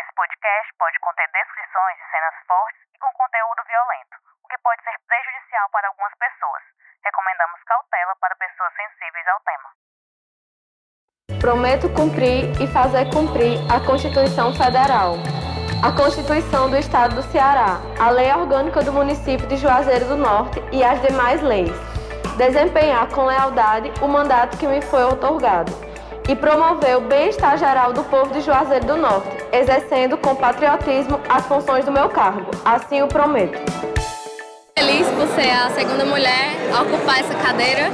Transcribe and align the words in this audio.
esse 0.00 0.12
podcast 0.16 0.68
pode 0.78 0.98
conter 1.00 1.28
descrições 1.28 1.96
de 2.00 2.06
cenas 2.08 2.36
fortes 2.48 2.80
e 2.94 2.98
com 2.98 3.12
conteúdo 3.12 3.60
violento, 3.68 4.16
o 4.44 4.48
que 4.48 4.58
pode 4.64 4.80
ser 4.82 4.96
prejudicial 5.04 5.68
para 5.70 5.88
algumas 5.88 6.14
pessoas. 6.16 6.62
Recomendamos 7.04 7.60
cautela 7.64 8.14
para 8.20 8.34
pessoas 8.36 8.72
sensíveis 8.80 9.26
ao 9.28 9.40
tema. 9.44 9.68
Prometo 11.40 11.92
cumprir 11.92 12.48
e 12.60 12.66
fazer 12.72 13.12
cumprir 13.12 13.60
a 13.68 13.80
Constituição 13.84 14.52
Federal, 14.56 15.20
a 15.84 15.92
Constituição 15.92 16.70
do 16.70 16.76
Estado 16.76 17.16
do 17.16 17.22
Ceará, 17.28 17.80
a 18.00 18.10
Lei 18.10 18.32
Orgânica 18.32 18.82
do 18.82 18.92
Município 18.92 19.46
de 19.48 19.56
Juazeiro 19.56 20.06
do 20.06 20.16
Norte 20.16 20.60
e 20.72 20.84
as 20.84 21.00
demais 21.00 21.42
leis. 21.42 21.72
Desempenhar 22.36 23.08
com 23.08 23.26
lealdade 23.26 23.92
o 24.00 24.08
mandato 24.08 24.56
que 24.56 24.66
me 24.66 24.80
foi 24.80 25.04
otorgado 25.04 25.72
e 26.28 26.36
promover 26.36 26.96
o 26.96 27.00
bem-estar 27.02 27.56
geral 27.58 27.92
do 27.92 28.04
povo 28.04 28.32
de 28.32 28.40
Juazeiro 28.40 28.86
do 28.86 28.96
Norte, 28.96 29.39
exercendo 29.52 30.16
com 30.16 30.34
patriotismo 30.34 31.20
as 31.28 31.44
funções 31.46 31.84
do 31.84 31.92
meu 31.92 32.08
cargo. 32.08 32.50
Assim 32.64 33.02
o 33.02 33.06
prometo. 33.06 33.58
Feliz 34.78 35.06
por 35.08 35.26
ser 35.28 35.50
a 35.50 35.70
segunda 35.70 36.04
mulher 36.04 36.56
a 36.74 36.82
ocupar 36.82 37.20
essa 37.20 37.34
cadeira 37.34 37.90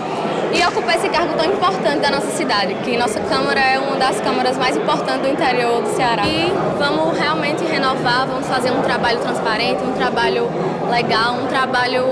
e 0.52 0.64
ocupar 0.66 0.96
esse 0.96 1.08
cargo 1.08 1.34
tão 1.34 1.44
importante 1.44 2.00
da 2.00 2.10
nossa 2.10 2.28
cidade, 2.28 2.74
que 2.84 2.96
nossa 2.96 3.18
Câmara 3.20 3.60
é 3.60 3.78
uma 3.78 3.96
das 3.96 4.20
câmaras 4.20 4.56
mais 4.56 4.76
importantes 4.76 5.22
do 5.22 5.28
interior 5.28 5.82
do 5.82 5.88
Ceará. 5.88 6.24
E 6.26 6.52
vamos 6.78 7.18
realmente 7.18 7.64
renovar, 7.64 8.26
vamos 8.26 8.46
fazer 8.46 8.70
um 8.70 8.82
trabalho 8.82 9.18
transparente, 9.18 9.82
um 9.82 9.92
trabalho 9.92 10.48
legal, 10.90 11.34
um 11.34 11.46
trabalho 11.48 12.04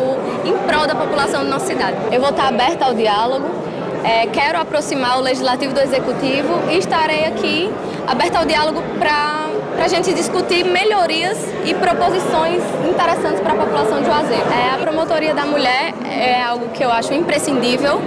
em 0.45 0.57
prol 0.67 0.87
da 0.87 0.95
população 0.95 1.45
da 1.45 1.51
nossa 1.51 1.67
cidade. 1.67 1.97
Eu 2.11 2.21
vou 2.21 2.31
estar 2.31 2.49
aberta 2.49 2.87
ao 2.87 2.95
diálogo, 2.95 3.49
é, 4.05 4.27
quero 4.27 4.61
aproximar 4.61 5.19
o 5.19 5.23
Legislativo 5.23 5.73
do 5.73 5.81
Executivo 5.81 6.71
e 6.71 6.79
estarei 6.79 7.25
aqui 7.25 7.73
aberta 8.07 8.39
ao 8.39 8.45
diálogo 8.45 8.83
para 8.99 9.49
a 9.83 9.89
gente 9.89 10.13
discutir 10.13 10.65
melhorias 10.65 11.39
e 11.65 11.75
proposições 11.75 12.63
interessantes 12.87 13.41
para 13.41 13.55
a 13.55 13.57
população 13.57 14.01
de 14.01 14.07
Juazeiro. 14.07 14.45
É, 14.53 14.75
a 14.75 14.79
promotoria 14.79 15.35
da 15.35 15.47
mulher 15.47 15.95
é 16.05 16.43
algo 16.43 16.69
que 16.69 16.85
eu 16.85 16.93
acho 16.93 17.15
imprescindível. 17.15 18.01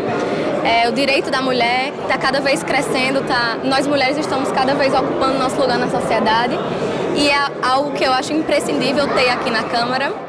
É, 0.64 0.88
o 0.88 0.92
direito 0.92 1.32
da 1.32 1.42
mulher 1.42 1.94
está 2.02 2.18
cada 2.18 2.40
vez 2.42 2.62
crescendo, 2.62 3.22
tá, 3.26 3.58
nós 3.64 3.88
mulheres 3.88 4.18
estamos 4.18 4.52
cada 4.52 4.76
vez 4.76 4.94
ocupando 4.94 5.40
nosso 5.40 5.60
lugar 5.60 5.78
na 5.78 5.88
sociedade 5.88 6.58
e 7.16 7.30
é 7.30 7.38
algo 7.64 7.92
que 7.92 8.04
eu 8.04 8.14
acho 8.14 8.34
imprescindível 8.34 9.08
ter 9.08 9.30
aqui 9.30 9.50
na 9.50 9.64
Câmara. 9.64 10.27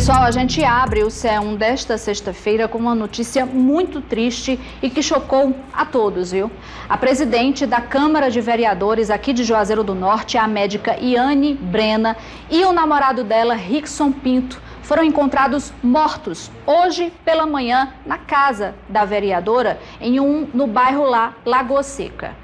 Pessoal, 0.00 0.22
a 0.22 0.30
gente 0.30 0.64
abre 0.64 1.04
o 1.04 1.08
C1 1.08 1.58
desta 1.58 1.98
sexta-feira 1.98 2.66
com 2.66 2.78
uma 2.78 2.94
notícia 2.94 3.44
muito 3.44 4.00
triste 4.00 4.58
e 4.80 4.88
que 4.88 5.02
chocou 5.02 5.54
a 5.74 5.84
todos, 5.84 6.32
viu? 6.32 6.50
A 6.88 6.96
presidente 6.96 7.66
da 7.66 7.82
Câmara 7.82 8.30
de 8.30 8.40
Vereadores 8.40 9.10
aqui 9.10 9.34
de 9.34 9.44
Juazeiro 9.44 9.84
do 9.84 9.94
Norte, 9.94 10.38
a 10.38 10.48
médica 10.48 10.96
Iane 10.98 11.52
Brena, 11.52 12.16
e 12.50 12.64
o 12.64 12.72
namorado 12.72 13.22
dela, 13.22 13.52
Rickson 13.52 14.10
Pinto, 14.10 14.58
foram 14.80 15.04
encontrados 15.04 15.70
mortos 15.82 16.50
hoje 16.64 17.12
pela 17.22 17.44
manhã 17.44 17.92
na 18.06 18.16
casa 18.16 18.74
da 18.88 19.04
vereadora, 19.04 19.78
em 20.00 20.18
um 20.18 20.48
no 20.54 20.66
bairro 20.66 21.04
lá, 21.04 21.34
Lagoa 21.44 21.82
Seca. 21.82 22.39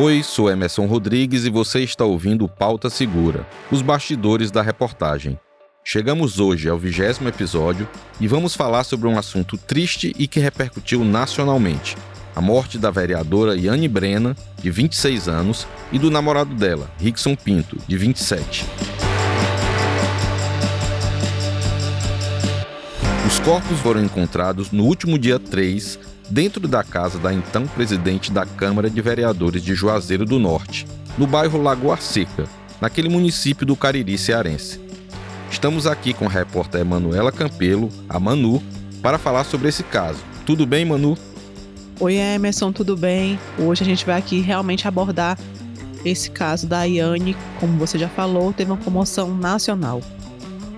Oi, 0.00 0.22
sou 0.22 0.48
Emerson 0.48 0.86
Rodrigues 0.86 1.44
e 1.44 1.50
você 1.50 1.80
está 1.80 2.04
ouvindo 2.04 2.48
Pauta 2.48 2.88
Segura, 2.88 3.44
os 3.68 3.82
bastidores 3.82 4.48
da 4.48 4.62
reportagem. 4.62 5.36
Chegamos 5.82 6.38
hoje 6.38 6.68
ao 6.68 6.78
vigésimo 6.78 7.28
episódio 7.28 7.88
e 8.20 8.28
vamos 8.28 8.54
falar 8.54 8.84
sobre 8.84 9.08
um 9.08 9.18
assunto 9.18 9.58
triste 9.58 10.14
e 10.16 10.28
que 10.28 10.38
repercutiu 10.38 11.04
nacionalmente: 11.04 11.96
a 12.36 12.40
morte 12.40 12.78
da 12.78 12.92
vereadora 12.92 13.56
Yane 13.56 13.88
Brena, 13.88 14.36
de 14.62 14.70
26 14.70 15.26
anos, 15.26 15.66
e 15.90 15.98
do 15.98 16.12
namorado 16.12 16.54
dela, 16.54 16.88
Rickson 17.00 17.34
Pinto, 17.34 17.76
de 17.88 17.96
27. 17.96 18.66
Os 23.26 23.40
corpos 23.40 23.80
foram 23.80 24.04
encontrados 24.04 24.70
no 24.70 24.84
último 24.84 25.18
dia 25.18 25.40
3 25.40 25.98
dentro 26.30 26.68
da 26.68 26.84
casa 26.84 27.18
da 27.18 27.32
então 27.32 27.66
presidente 27.66 28.30
da 28.30 28.44
Câmara 28.44 28.90
de 28.90 29.00
Vereadores 29.00 29.62
de 29.62 29.74
Juazeiro 29.74 30.24
do 30.24 30.38
Norte, 30.38 30.86
no 31.16 31.26
bairro 31.26 31.60
Lagoa 31.60 31.96
Seca, 31.96 32.44
naquele 32.80 33.08
município 33.08 33.66
do 33.66 33.74
Cariri 33.74 34.18
cearense. 34.18 34.80
Estamos 35.50 35.86
aqui 35.86 36.12
com 36.12 36.26
a 36.26 36.28
repórter 36.28 36.84
Manuela 36.84 37.32
Campelo, 37.32 37.88
a 38.08 38.20
Manu, 38.20 38.62
para 39.02 39.18
falar 39.18 39.44
sobre 39.44 39.68
esse 39.68 39.82
caso. 39.82 40.22
Tudo 40.44 40.66
bem, 40.66 40.84
Manu? 40.84 41.16
Oi, 42.00 42.14
Emerson, 42.14 42.70
tudo 42.70 42.96
bem? 42.96 43.38
Hoje 43.58 43.82
a 43.82 43.86
gente 43.86 44.04
vai 44.04 44.18
aqui 44.18 44.40
realmente 44.40 44.86
abordar 44.86 45.38
esse 46.04 46.30
caso 46.30 46.66
da 46.66 46.84
Iane, 46.84 47.36
como 47.58 47.76
você 47.78 47.98
já 47.98 48.08
falou, 48.08 48.52
teve 48.52 48.70
uma 48.70 48.76
comoção 48.76 49.34
nacional. 49.34 50.00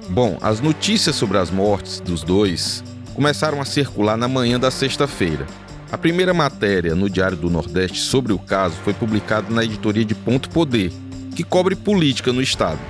Bom, 0.09 0.39
as 0.41 0.61
notícias 0.61 1.15
sobre 1.15 1.39
as 1.39 1.51
mortes 1.51 2.01
dos 2.01 2.23
dois 2.23 2.83
começaram 3.15 3.61
a 3.61 3.65
circular 3.65 4.17
na 4.17 4.29
manhã 4.29 4.59
da 4.59 4.71
sexta-feira. 4.71 5.47
A 5.91 5.99
primeira 5.99 6.33
matéria 6.33 6.95
no 6.95 7.11
Diário 7.11 7.37
do 7.37 7.51
Nordeste 7.51 7.99
sobre 7.99 8.33
o 8.33 8.39
caso 8.39 8.77
foi 8.85 8.95
publicada 8.95 9.53
na 9.53 9.65
editoria 9.65 10.05
de 10.05 10.15
Ponto 10.15 10.49
Poder, 10.49 10.93
que 11.35 11.43
cobre 11.43 11.75
política 11.75 12.33
no 12.33 12.41
estado. 12.41 12.81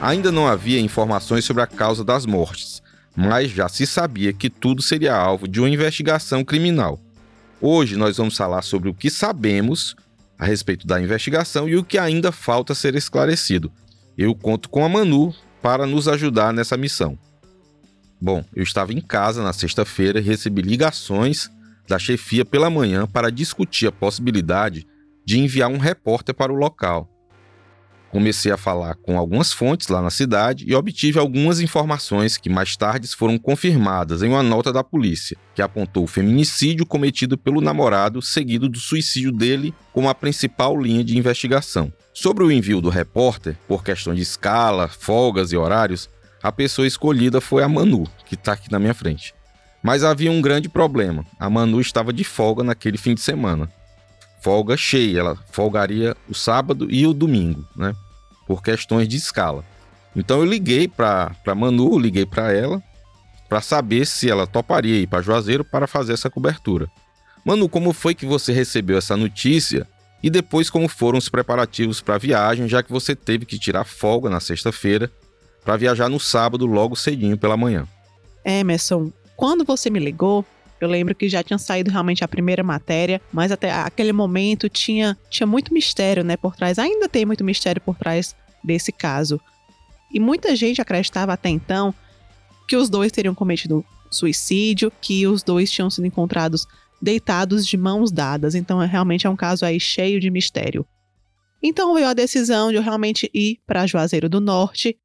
Ainda 0.00 0.32
não 0.32 0.46
havia 0.46 0.80
informações 0.80 1.44
sobre 1.44 1.62
a 1.62 1.66
causa 1.66 2.04
das 2.04 2.24
mortes, 2.24 2.82
mas 3.14 3.50
já 3.50 3.68
se 3.68 3.86
sabia 3.86 4.32
que 4.32 4.48
tudo 4.48 4.80
seria 4.80 5.14
alvo 5.14 5.46
de 5.46 5.60
uma 5.60 5.68
investigação 5.68 6.44
criminal. 6.44 6.98
Hoje 7.60 7.96
nós 7.96 8.16
vamos 8.16 8.36
falar 8.36 8.62
sobre 8.62 8.88
o 8.88 8.94
que 8.94 9.10
sabemos 9.10 9.96
a 10.38 10.46
respeito 10.46 10.86
da 10.86 11.00
investigação 11.00 11.68
e 11.68 11.76
o 11.76 11.84
que 11.84 11.98
ainda 11.98 12.30
falta 12.30 12.74
ser 12.74 12.94
esclarecido. 12.94 13.72
Eu 14.16 14.34
conto 14.34 14.68
com 14.68 14.84
a 14.84 14.88
Manu 14.88 15.34
para 15.60 15.84
nos 15.84 16.06
ajudar 16.06 16.52
nessa 16.52 16.76
missão. 16.76 17.18
Bom, 18.20 18.44
eu 18.54 18.62
estava 18.62 18.92
em 18.92 19.00
casa 19.00 19.42
na 19.42 19.52
sexta-feira 19.52 20.18
e 20.18 20.22
recebi 20.22 20.60
ligações 20.60 21.48
da 21.86 21.98
chefia 21.98 22.44
pela 22.44 22.68
manhã 22.68 23.06
para 23.06 23.30
discutir 23.30 23.86
a 23.86 23.92
possibilidade 23.92 24.86
de 25.24 25.38
enviar 25.38 25.70
um 25.70 25.78
repórter 25.78 26.34
para 26.34 26.52
o 26.52 26.56
local. 26.56 27.08
Comecei 28.10 28.50
a 28.50 28.56
falar 28.56 28.94
com 28.94 29.18
algumas 29.18 29.52
fontes 29.52 29.88
lá 29.88 30.00
na 30.00 30.08
cidade 30.08 30.64
e 30.66 30.74
obtive 30.74 31.18
algumas 31.18 31.60
informações 31.60 32.38
que 32.38 32.48
mais 32.48 32.74
tarde 32.74 33.06
foram 33.08 33.38
confirmadas 33.38 34.22
em 34.22 34.28
uma 34.30 34.42
nota 34.42 34.72
da 34.72 34.82
polícia, 34.82 35.36
que 35.54 35.60
apontou 35.60 36.04
o 36.04 36.08
feminicídio 36.08 36.86
cometido 36.86 37.36
pelo 37.36 37.60
namorado, 37.60 38.22
seguido 38.22 38.66
do 38.68 38.78
suicídio 38.78 39.30
dele 39.30 39.74
como 39.92 40.08
a 40.08 40.14
principal 40.14 40.80
linha 40.80 41.04
de 41.04 41.18
investigação. 41.18 41.92
Sobre 42.14 42.42
o 42.42 42.50
envio 42.50 42.80
do 42.80 42.88
repórter, 42.88 43.56
por 43.68 43.84
questão 43.84 44.14
de 44.14 44.22
escala, 44.22 44.88
folgas 44.88 45.52
e 45.52 45.56
horários, 45.56 46.08
a 46.42 46.52
pessoa 46.52 46.86
escolhida 46.86 47.40
foi 47.40 47.62
a 47.62 47.68
Manu, 47.68 48.06
que 48.24 48.34
está 48.34 48.52
aqui 48.52 48.70
na 48.70 48.78
minha 48.78 48.94
frente. 48.94 49.34
Mas 49.82 50.04
havia 50.04 50.30
um 50.30 50.40
grande 50.40 50.68
problema. 50.68 51.24
A 51.38 51.48
Manu 51.48 51.80
estava 51.80 52.12
de 52.12 52.24
folga 52.24 52.62
naquele 52.62 52.98
fim 52.98 53.14
de 53.14 53.20
semana. 53.20 53.68
Folga 54.40 54.76
cheia, 54.76 55.20
ela 55.20 55.36
folgaria 55.50 56.16
o 56.28 56.34
sábado 56.34 56.86
e 56.90 57.06
o 57.06 57.12
domingo, 57.12 57.66
né? 57.76 57.94
Por 58.46 58.62
questões 58.62 59.08
de 59.08 59.16
escala. 59.16 59.64
Então 60.14 60.38
eu 60.38 60.44
liguei 60.44 60.88
para 60.88 61.34
Manu, 61.56 61.98
liguei 61.98 62.24
para 62.24 62.52
ela, 62.52 62.82
para 63.48 63.60
saber 63.60 64.06
se 64.06 64.30
ela 64.30 64.46
toparia 64.46 65.00
ir 65.00 65.06
para 65.06 65.22
Juazeiro 65.22 65.64
para 65.64 65.86
fazer 65.86 66.12
essa 66.12 66.30
cobertura. 66.30 66.88
Manu, 67.44 67.68
como 67.68 67.92
foi 67.92 68.14
que 68.14 68.26
você 68.26 68.52
recebeu 68.52 68.98
essa 68.98 69.16
notícia 69.16 69.86
e 70.22 70.28
depois 70.28 70.68
como 70.68 70.88
foram 70.88 71.18
os 71.18 71.28
preparativos 71.28 72.00
para 72.00 72.16
a 72.16 72.18
viagem, 72.18 72.68
já 72.68 72.82
que 72.82 72.92
você 72.92 73.14
teve 73.14 73.46
que 73.46 73.58
tirar 73.58 73.84
folga 73.84 74.28
na 74.28 74.40
sexta-feira 74.40 75.10
para 75.68 75.76
viajar 75.76 76.08
no 76.08 76.18
sábado 76.18 76.64
logo 76.64 76.96
cedinho 76.96 77.36
pela 77.36 77.54
manhã. 77.54 77.86
Emerson, 78.42 79.12
quando 79.36 79.66
você 79.66 79.90
me 79.90 79.98
ligou, 79.98 80.42
eu 80.80 80.88
lembro 80.88 81.14
que 81.14 81.28
já 81.28 81.42
tinha 81.42 81.58
saído 81.58 81.90
realmente 81.90 82.24
a 82.24 82.28
primeira 82.28 82.62
matéria, 82.62 83.20
mas 83.30 83.52
até 83.52 83.70
aquele 83.70 84.14
momento 84.14 84.66
tinha, 84.66 85.14
tinha 85.28 85.46
muito 85.46 85.74
mistério, 85.74 86.24
né, 86.24 86.38
por 86.38 86.56
trás. 86.56 86.78
Ainda 86.78 87.06
tem 87.06 87.26
muito 87.26 87.44
mistério 87.44 87.82
por 87.82 87.98
trás 87.98 88.34
desse 88.64 88.90
caso. 88.90 89.38
E 90.10 90.18
muita 90.18 90.56
gente 90.56 90.80
acreditava 90.80 91.34
até 91.34 91.50
então 91.50 91.94
que 92.66 92.74
os 92.74 92.88
dois 92.88 93.12
teriam 93.12 93.34
cometido 93.34 93.84
suicídio, 94.10 94.90
que 95.02 95.26
os 95.26 95.42
dois 95.42 95.70
tinham 95.70 95.90
sido 95.90 96.06
encontrados 96.06 96.66
deitados 96.98 97.66
de 97.66 97.76
mãos 97.76 98.10
dadas. 98.10 98.54
Então, 98.54 98.82
é, 98.82 98.86
realmente 98.86 99.26
é 99.26 99.30
um 99.30 99.36
caso 99.36 99.66
aí 99.66 99.78
cheio 99.78 100.18
de 100.18 100.30
mistério. 100.30 100.86
Então 101.62 101.92
veio 101.92 102.06
a 102.06 102.14
decisão 102.14 102.70
de 102.70 102.76
eu 102.76 102.82
realmente 102.82 103.30
ir 103.34 103.58
para 103.66 103.86
Juazeiro 103.86 104.30
do 104.30 104.40
Norte. 104.40 104.96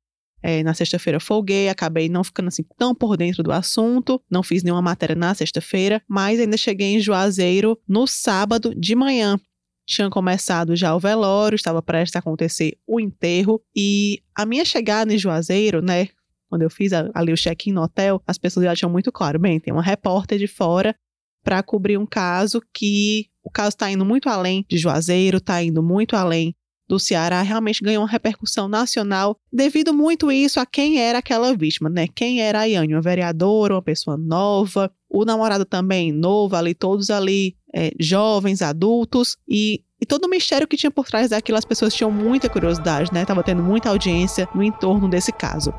É, 0.46 0.62
na 0.62 0.74
sexta-feira 0.74 1.22
folguei, 1.22 1.70
acabei 1.70 2.10
não 2.10 2.22
ficando 2.22 2.50
assim 2.50 2.66
tão 2.78 2.94
por 2.94 3.16
dentro 3.16 3.42
do 3.42 3.52
assunto, 3.52 4.22
não 4.30 4.44
fiz 4.44 4.62
nenhuma 4.62 4.82
matéria 4.82 5.16
na 5.16 5.34
sexta-feira, 5.34 6.02
mas 6.06 6.38
ainda 6.38 6.58
cheguei 6.58 6.96
em 6.96 7.00
Juazeiro 7.00 7.80
no 7.88 8.06
sábado 8.06 8.76
de 8.76 8.94
manhã. 8.94 9.40
Tinha 9.88 10.10
começado 10.10 10.76
já 10.76 10.94
o 10.94 11.00
velório, 11.00 11.56
estava 11.56 11.82
prestes 11.82 12.18
a 12.18 12.20
acontecer 12.20 12.78
o 12.86 13.00
enterro, 13.00 13.62
e 13.74 14.22
a 14.36 14.46
minha 14.46 14.66
chegada 14.66 15.14
em 15.14 15.18
Juazeiro, 15.18 15.82
né, 15.82 16.10
quando 16.50 16.64
eu 16.64 16.70
fiz 16.70 16.92
ali 16.94 17.32
o 17.32 17.38
check-in 17.38 17.72
no 17.72 17.82
hotel, 17.82 18.22
as 18.28 18.38
pessoas 18.38 18.66
já 18.66 18.76
tinham 18.76 18.92
muito 18.92 19.14
claro, 19.14 19.40
bem, 19.40 19.62
tem 19.62 19.74
uma 19.74 19.82
repórter 19.82 20.38
de 20.38 20.48
fora 20.48 20.94
para 21.42 21.64
cobrir 21.64 21.98
um 21.98 22.06
caso 22.06 22.62
que 22.74 23.28
o 23.44 23.50
caso 23.50 23.70
está 23.70 23.90
indo 23.90 24.06
muito 24.06 24.30
além 24.30 24.66
de 24.70 24.78
Juazeiro, 24.78 25.38
está 25.38 25.64
indo 25.64 25.82
muito 25.82 26.16
além 26.16 26.56
do 26.88 27.00
Ceará, 27.00 27.42
realmente 27.42 27.84
ganhou 27.84 28.04
uma 28.04 28.10
repercussão 28.10 28.68
nacional 28.68 29.38
devido 29.52 29.94
muito 29.94 30.32
isso 30.32 30.60
a 30.60 30.66
quem 30.66 31.00
era 31.00 31.20
aquela 31.20 31.56
vítima, 31.56 31.90
né? 31.90 32.08
Quem 32.08 32.42
era 32.42 32.62
a 32.62 32.64
Yane, 32.66 32.94
uma 32.94 33.02
vereadora, 33.02 33.76
uma 33.76 33.82
pessoa 33.82 34.18
nova, 34.18 34.92
o 35.10 35.26
namorado 35.26 35.66
também 35.66 36.12
novo, 36.12 36.56
ali 36.56 36.74
todos 36.74 37.10
ali 37.10 37.56
é, 37.74 37.92
jovens, 38.00 38.62
adultos 38.62 39.38
e 39.48 39.84
e 40.02 40.06
todo 40.06 40.26
o 40.26 40.30
mistério 40.30 40.68
que 40.68 40.76
tinha 40.76 40.92
por 40.92 41.06
trás 41.06 41.30
daquilo, 41.30 41.58
as 41.58 41.64
pessoas 41.64 41.94
tinham 41.94 42.12
muita 42.12 42.50
curiosidade, 42.50 43.10
né? 43.14 43.24
Tava 43.24 43.42
tendo 43.42 43.64
muita 43.64 43.88
audiência 43.88 44.50
no 44.54 44.62
entorno 44.62 45.08
desse 45.08 45.32
caso. 45.32 45.74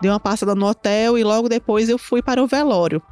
Dei 0.00 0.10
uma 0.10 0.20
passada 0.20 0.54
no 0.54 0.66
hotel 0.66 1.18
e 1.18 1.24
logo 1.24 1.48
depois 1.48 1.88
eu 1.88 1.98
fui 1.98 2.22
para 2.22 2.42
o 2.42 2.46
velório. 2.46 3.02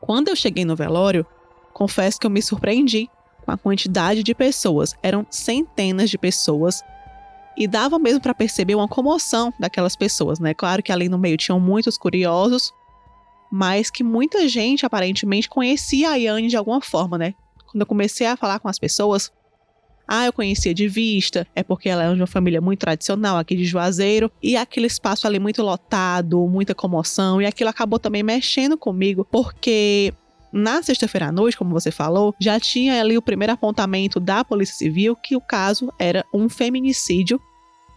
Quando 0.00 0.28
eu 0.28 0.36
cheguei 0.36 0.64
no 0.64 0.76
velório, 0.76 1.26
confesso 1.72 2.18
que 2.18 2.26
eu 2.26 2.30
me 2.30 2.42
surpreendi 2.42 3.08
com 3.44 3.52
a 3.52 3.56
quantidade 3.56 4.22
de 4.22 4.34
pessoas. 4.34 4.94
Eram 5.02 5.26
centenas 5.30 6.10
de 6.10 6.18
pessoas 6.18 6.82
e 7.56 7.66
dava 7.66 7.98
mesmo 7.98 8.20
para 8.20 8.34
perceber 8.34 8.74
uma 8.74 8.88
comoção 8.88 9.52
daquelas 9.58 9.96
pessoas, 9.96 10.38
né? 10.38 10.52
Claro 10.52 10.82
que 10.82 10.92
ali 10.92 11.08
no 11.08 11.18
meio 11.18 11.36
tinham 11.36 11.58
muitos 11.58 11.96
curiosos, 11.96 12.72
mas 13.50 13.90
que 13.90 14.04
muita 14.04 14.46
gente 14.48 14.84
aparentemente 14.84 15.48
conhecia 15.48 16.10
a 16.10 16.16
Yane 16.16 16.48
de 16.48 16.56
alguma 16.56 16.80
forma, 16.80 17.16
né? 17.16 17.34
Quando 17.66 17.80
eu 17.80 17.86
comecei 17.86 18.26
a 18.26 18.36
falar 18.36 18.58
com 18.58 18.68
as 18.68 18.78
pessoas, 18.78 19.32
ah, 20.06 20.26
eu 20.26 20.32
conhecia 20.32 20.72
de 20.72 20.88
vista, 20.88 21.46
é 21.54 21.62
porque 21.62 21.88
ela 21.88 22.04
é 22.04 22.14
de 22.14 22.20
uma 22.20 22.26
família 22.26 22.60
muito 22.60 22.80
tradicional 22.80 23.36
aqui 23.36 23.56
de 23.56 23.64
Juazeiro, 23.64 24.30
e 24.42 24.56
aquele 24.56 24.86
espaço 24.86 25.26
ali 25.26 25.38
muito 25.38 25.62
lotado, 25.62 26.46
muita 26.46 26.74
comoção, 26.74 27.40
e 27.42 27.46
aquilo 27.46 27.70
acabou 27.70 27.98
também 27.98 28.22
mexendo 28.22 28.76
comigo, 28.78 29.26
porque 29.30 30.12
na 30.52 30.82
sexta-feira 30.82 31.26
à 31.26 31.32
noite, 31.32 31.56
como 31.56 31.70
você 31.70 31.90
falou, 31.90 32.34
já 32.40 32.58
tinha 32.58 33.00
ali 33.00 33.18
o 33.18 33.22
primeiro 33.22 33.52
apontamento 33.52 34.18
da 34.18 34.44
Polícia 34.44 34.76
Civil 34.76 35.16
que 35.16 35.36
o 35.36 35.40
caso 35.40 35.92
era 35.98 36.24
um 36.32 36.48
feminicídio 36.48 37.40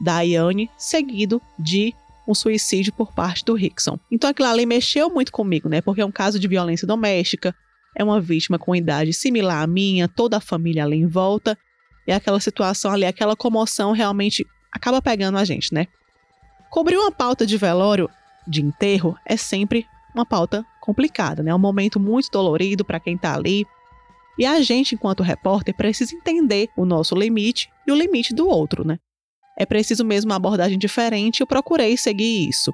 da 0.02 0.22
Iane, 0.22 0.70
seguido 0.78 1.42
de 1.58 1.94
um 2.28 2.34
suicídio 2.36 2.94
por 2.94 3.14
parte 3.14 3.44
do 3.44 3.54
Rickson. 3.54 4.00
Então 4.12 4.30
aquilo 4.30 4.48
ali 4.48 4.66
mexeu 4.66 5.10
muito 5.10 5.32
comigo, 5.32 5.68
né? 5.68 5.82
Porque 5.82 6.02
é 6.02 6.06
um 6.06 6.12
caso 6.12 6.40
de 6.40 6.48
violência 6.48 6.88
doméstica, 6.88 7.56
é 7.96 8.04
uma 8.04 8.22
vítima 8.22 8.60
com 8.60 8.76
idade 8.76 9.14
similar 9.14 9.64
à 9.64 9.68
minha, 9.68 10.08
toda 10.08 10.38
a 10.38 10.42
família 10.42 10.84
ali 10.84 10.98
em 10.98 11.08
volta, 11.08 11.58
e 12.10 12.12
aquela 12.12 12.40
situação 12.40 12.92
ali, 12.92 13.06
aquela 13.06 13.36
comoção 13.36 13.92
realmente 13.92 14.44
acaba 14.72 15.00
pegando 15.00 15.38
a 15.38 15.46
gente, 15.46 15.72
né? 15.72 15.86
Cobrir 16.72 16.98
uma 16.98 17.12
pauta 17.12 17.46
de 17.46 17.56
velório, 17.56 18.10
de 18.48 18.64
enterro, 18.64 19.16
é 19.24 19.38
sempre 19.38 19.86
uma 20.16 20.26
pauta 20.26 20.66
complicada, 20.82 21.44
né? 21.44 21.52
É 21.52 21.56
um 21.56 21.60
momento 21.60 22.00
muito 22.00 22.32
dolorido 22.32 22.84
para 22.84 23.00
quem 23.00 23.16
tá 23.16 23.36
ali. 23.36 23.64
E 24.40 24.46
a 24.46 24.60
gente, 24.60 24.96
enquanto 24.96 25.22
repórter, 25.22 25.76
precisa 25.76 26.16
entender 26.16 26.70
o 26.76 26.84
nosso 26.84 27.14
limite 27.14 27.70
e 27.86 27.92
o 27.92 27.96
limite 27.96 28.34
do 28.34 28.48
outro, 28.48 28.84
né? 28.84 28.98
É 29.56 29.64
preciso 29.64 30.04
mesmo 30.04 30.32
uma 30.32 30.38
abordagem 30.38 30.80
diferente 30.80 31.40
e 31.40 31.44
eu 31.44 31.48
procurei 31.48 31.96
seguir 31.96 32.50
isso. 32.50 32.74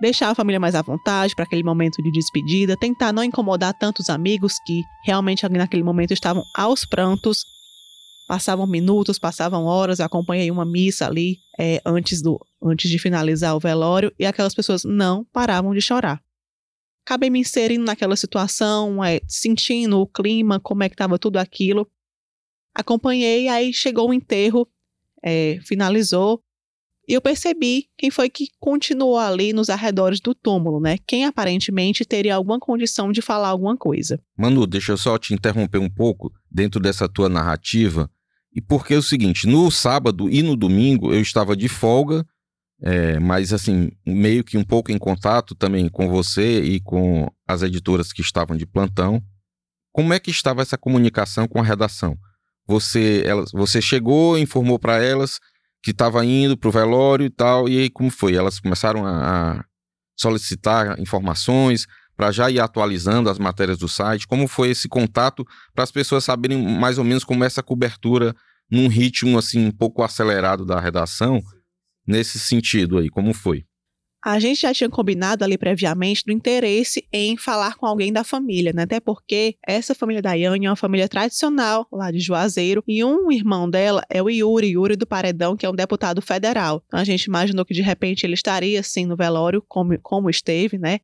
Deixar 0.00 0.28
a 0.28 0.36
família 0.36 0.60
mais 0.60 0.76
à 0.76 0.82
vontade 0.82 1.34
para 1.34 1.44
aquele 1.44 1.64
momento 1.64 2.00
de 2.00 2.12
despedida, 2.12 2.76
tentar 2.76 3.12
não 3.12 3.24
incomodar 3.24 3.74
tantos 3.74 4.08
amigos 4.08 4.60
que 4.64 4.84
realmente 5.04 5.48
naquele 5.48 5.82
momento 5.82 6.12
estavam 6.12 6.44
aos 6.54 6.84
prantos 6.84 7.42
Passavam 8.32 8.66
minutos, 8.66 9.18
passavam 9.18 9.66
horas, 9.66 9.98
eu 9.98 10.06
acompanhei 10.06 10.50
uma 10.50 10.64
missa 10.64 11.06
ali 11.06 11.36
é, 11.60 11.82
antes, 11.84 12.22
do, 12.22 12.40
antes 12.62 12.90
de 12.90 12.98
finalizar 12.98 13.54
o 13.54 13.60
velório 13.60 14.10
e 14.18 14.24
aquelas 14.24 14.54
pessoas 14.54 14.84
não 14.84 15.22
paravam 15.22 15.74
de 15.74 15.82
chorar. 15.82 16.18
Acabei 17.04 17.28
me 17.28 17.40
inserindo 17.40 17.84
naquela 17.84 18.16
situação, 18.16 19.04
é, 19.04 19.20
sentindo 19.28 20.00
o 20.00 20.06
clima, 20.06 20.58
como 20.58 20.82
é 20.82 20.88
que 20.88 20.94
estava 20.94 21.18
tudo 21.18 21.36
aquilo. 21.36 21.86
Acompanhei, 22.74 23.48
aí 23.48 23.70
chegou 23.70 24.08
o 24.08 24.14
enterro, 24.14 24.66
é, 25.22 25.58
finalizou, 25.60 26.42
e 27.06 27.14
eu 27.14 27.20
percebi 27.20 27.88
quem 27.98 28.10
foi 28.10 28.30
que 28.30 28.48
continuou 28.60 29.18
ali 29.18 29.52
nos 29.52 29.68
arredores 29.68 30.20
do 30.20 30.34
túmulo, 30.34 30.80
né? 30.80 30.96
Quem 31.06 31.26
aparentemente 31.26 32.04
teria 32.04 32.36
alguma 32.36 32.58
condição 32.60 33.10
de 33.10 33.20
falar 33.20 33.48
alguma 33.48 33.76
coisa. 33.76 34.18
Manu, 34.38 34.66
deixa 34.66 34.92
eu 34.92 34.96
só 34.96 35.18
te 35.18 35.34
interromper 35.34 35.78
um 35.78 35.90
pouco 35.90 36.32
dentro 36.50 36.80
dessa 36.80 37.08
tua 37.08 37.28
narrativa. 37.28 38.08
E 38.54 38.60
porque 38.60 38.94
é 38.94 38.98
o 38.98 39.02
seguinte, 39.02 39.46
no 39.46 39.70
sábado 39.70 40.28
e 40.28 40.42
no 40.42 40.56
domingo 40.56 41.12
eu 41.12 41.20
estava 41.20 41.56
de 41.56 41.68
folga, 41.68 42.24
é, 42.82 43.18
mas 43.18 43.52
assim, 43.52 43.90
meio 44.04 44.44
que 44.44 44.58
um 44.58 44.64
pouco 44.64 44.90
em 44.90 44.98
contato 44.98 45.54
também 45.54 45.88
com 45.88 46.08
você 46.08 46.62
e 46.62 46.80
com 46.80 47.30
as 47.46 47.62
editoras 47.62 48.12
que 48.12 48.20
estavam 48.20 48.56
de 48.56 48.66
plantão. 48.66 49.22
Como 49.92 50.12
é 50.12 50.18
que 50.18 50.30
estava 50.30 50.62
essa 50.62 50.76
comunicação 50.76 51.46
com 51.46 51.60
a 51.60 51.64
redação? 51.64 52.16
Você, 52.66 53.22
elas, 53.24 53.50
você 53.52 53.80
chegou, 53.80 54.38
informou 54.38 54.78
para 54.78 55.02
elas 55.02 55.38
que 55.82 55.90
estava 55.90 56.24
indo 56.24 56.56
para 56.56 56.68
o 56.68 56.72
velório 56.72 57.26
e 57.26 57.30
tal, 57.30 57.68
e 57.68 57.78
aí 57.78 57.90
como 57.90 58.10
foi? 58.10 58.34
Elas 58.34 58.60
começaram 58.60 59.04
a, 59.04 59.58
a 59.58 59.64
solicitar 60.16 60.98
informações 61.00 61.86
para 62.22 62.30
já 62.30 62.48
ir 62.48 62.60
atualizando 62.60 63.28
as 63.28 63.36
matérias 63.36 63.78
do 63.78 63.88
site. 63.88 64.28
Como 64.28 64.46
foi 64.46 64.70
esse 64.70 64.88
contato 64.88 65.44
para 65.74 65.82
as 65.82 65.90
pessoas 65.90 66.22
saberem 66.22 66.56
mais 66.56 66.96
ou 66.96 67.02
menos 67.02 67.24
como 67.24 67.42
é 67.42 67.48
essa 67.48 67.64
cobertura 67.64 68.32
num 68.70 68.86
ritmo 68.86 69.36
assim 69.36 69.66
um 69.66 69.72
pouco 69.72 70.04
acelerado 70.04 70.64
da 70.64 70.78
redação? 70.78 71.42
Nesse 72.06 72.38
sentido 72.38 72.98
aí, 72.98 73.08
como 73.08 73.34
foi? 73.34 73.64
a 74.24 74.38
gente 74.38 74.60
já 74.60 74.72
tinha 74.72 74.88
combinado 74.88 75.42
ali 75.42 75.58
previamente 75.58 76.22
do 76.24 76.30
interesse 76.30 77.04
em 77.12 77.36
falar 77.36 77.74
com 77.74 77.86
alguém 77.86 78.12
da 78.12 78.22
família, 78.22 78.72
né? 78.72 78.84
Até 78.84 79.00
porque 79.00 79.56
essa 79.66 79.96
família 79.96 80.22
da 80.22 80.32
Yane 80.32 80.66
é 80.66 80.70
uma 80.70 80.76
família 80.76 81.08
tradicional 81.08 81.88
lá 81.90 82.12
de 82.12 82.20
Juazeiro 82.20 82.84
e 82.86 83.04
um 83.04 83.32
irmão 83.32 83.68
dela 83.68 84.04
é 84.08 84.22
o 84.22 84.30
Yuri, 84.30 84.74
Yuri 84.74 84.94
do 84.94 85.08
Paredão, 85.08 85.56
que 85.56 85.66
é 85.66 85.68
um 85.68 85.74
deputado 85.74 86.22
federal. 86.22 86.84
Então 86.86 87.00
a 87.00 87.04
gente 87.04 87.24
imaginou 87.24 87.64
que 87.64 87.74
de 87.74 87.82
repente 87.82 88.24
ele 88.24 88.34
estaria 88.34 88.78
assim 88.78 89.04
no 89.06 89.16
velório, 89.16 89.60
como, 89.66 89.98
como 90.00 90.30
esteve, 90.30 90.78
né? 90.78 91.00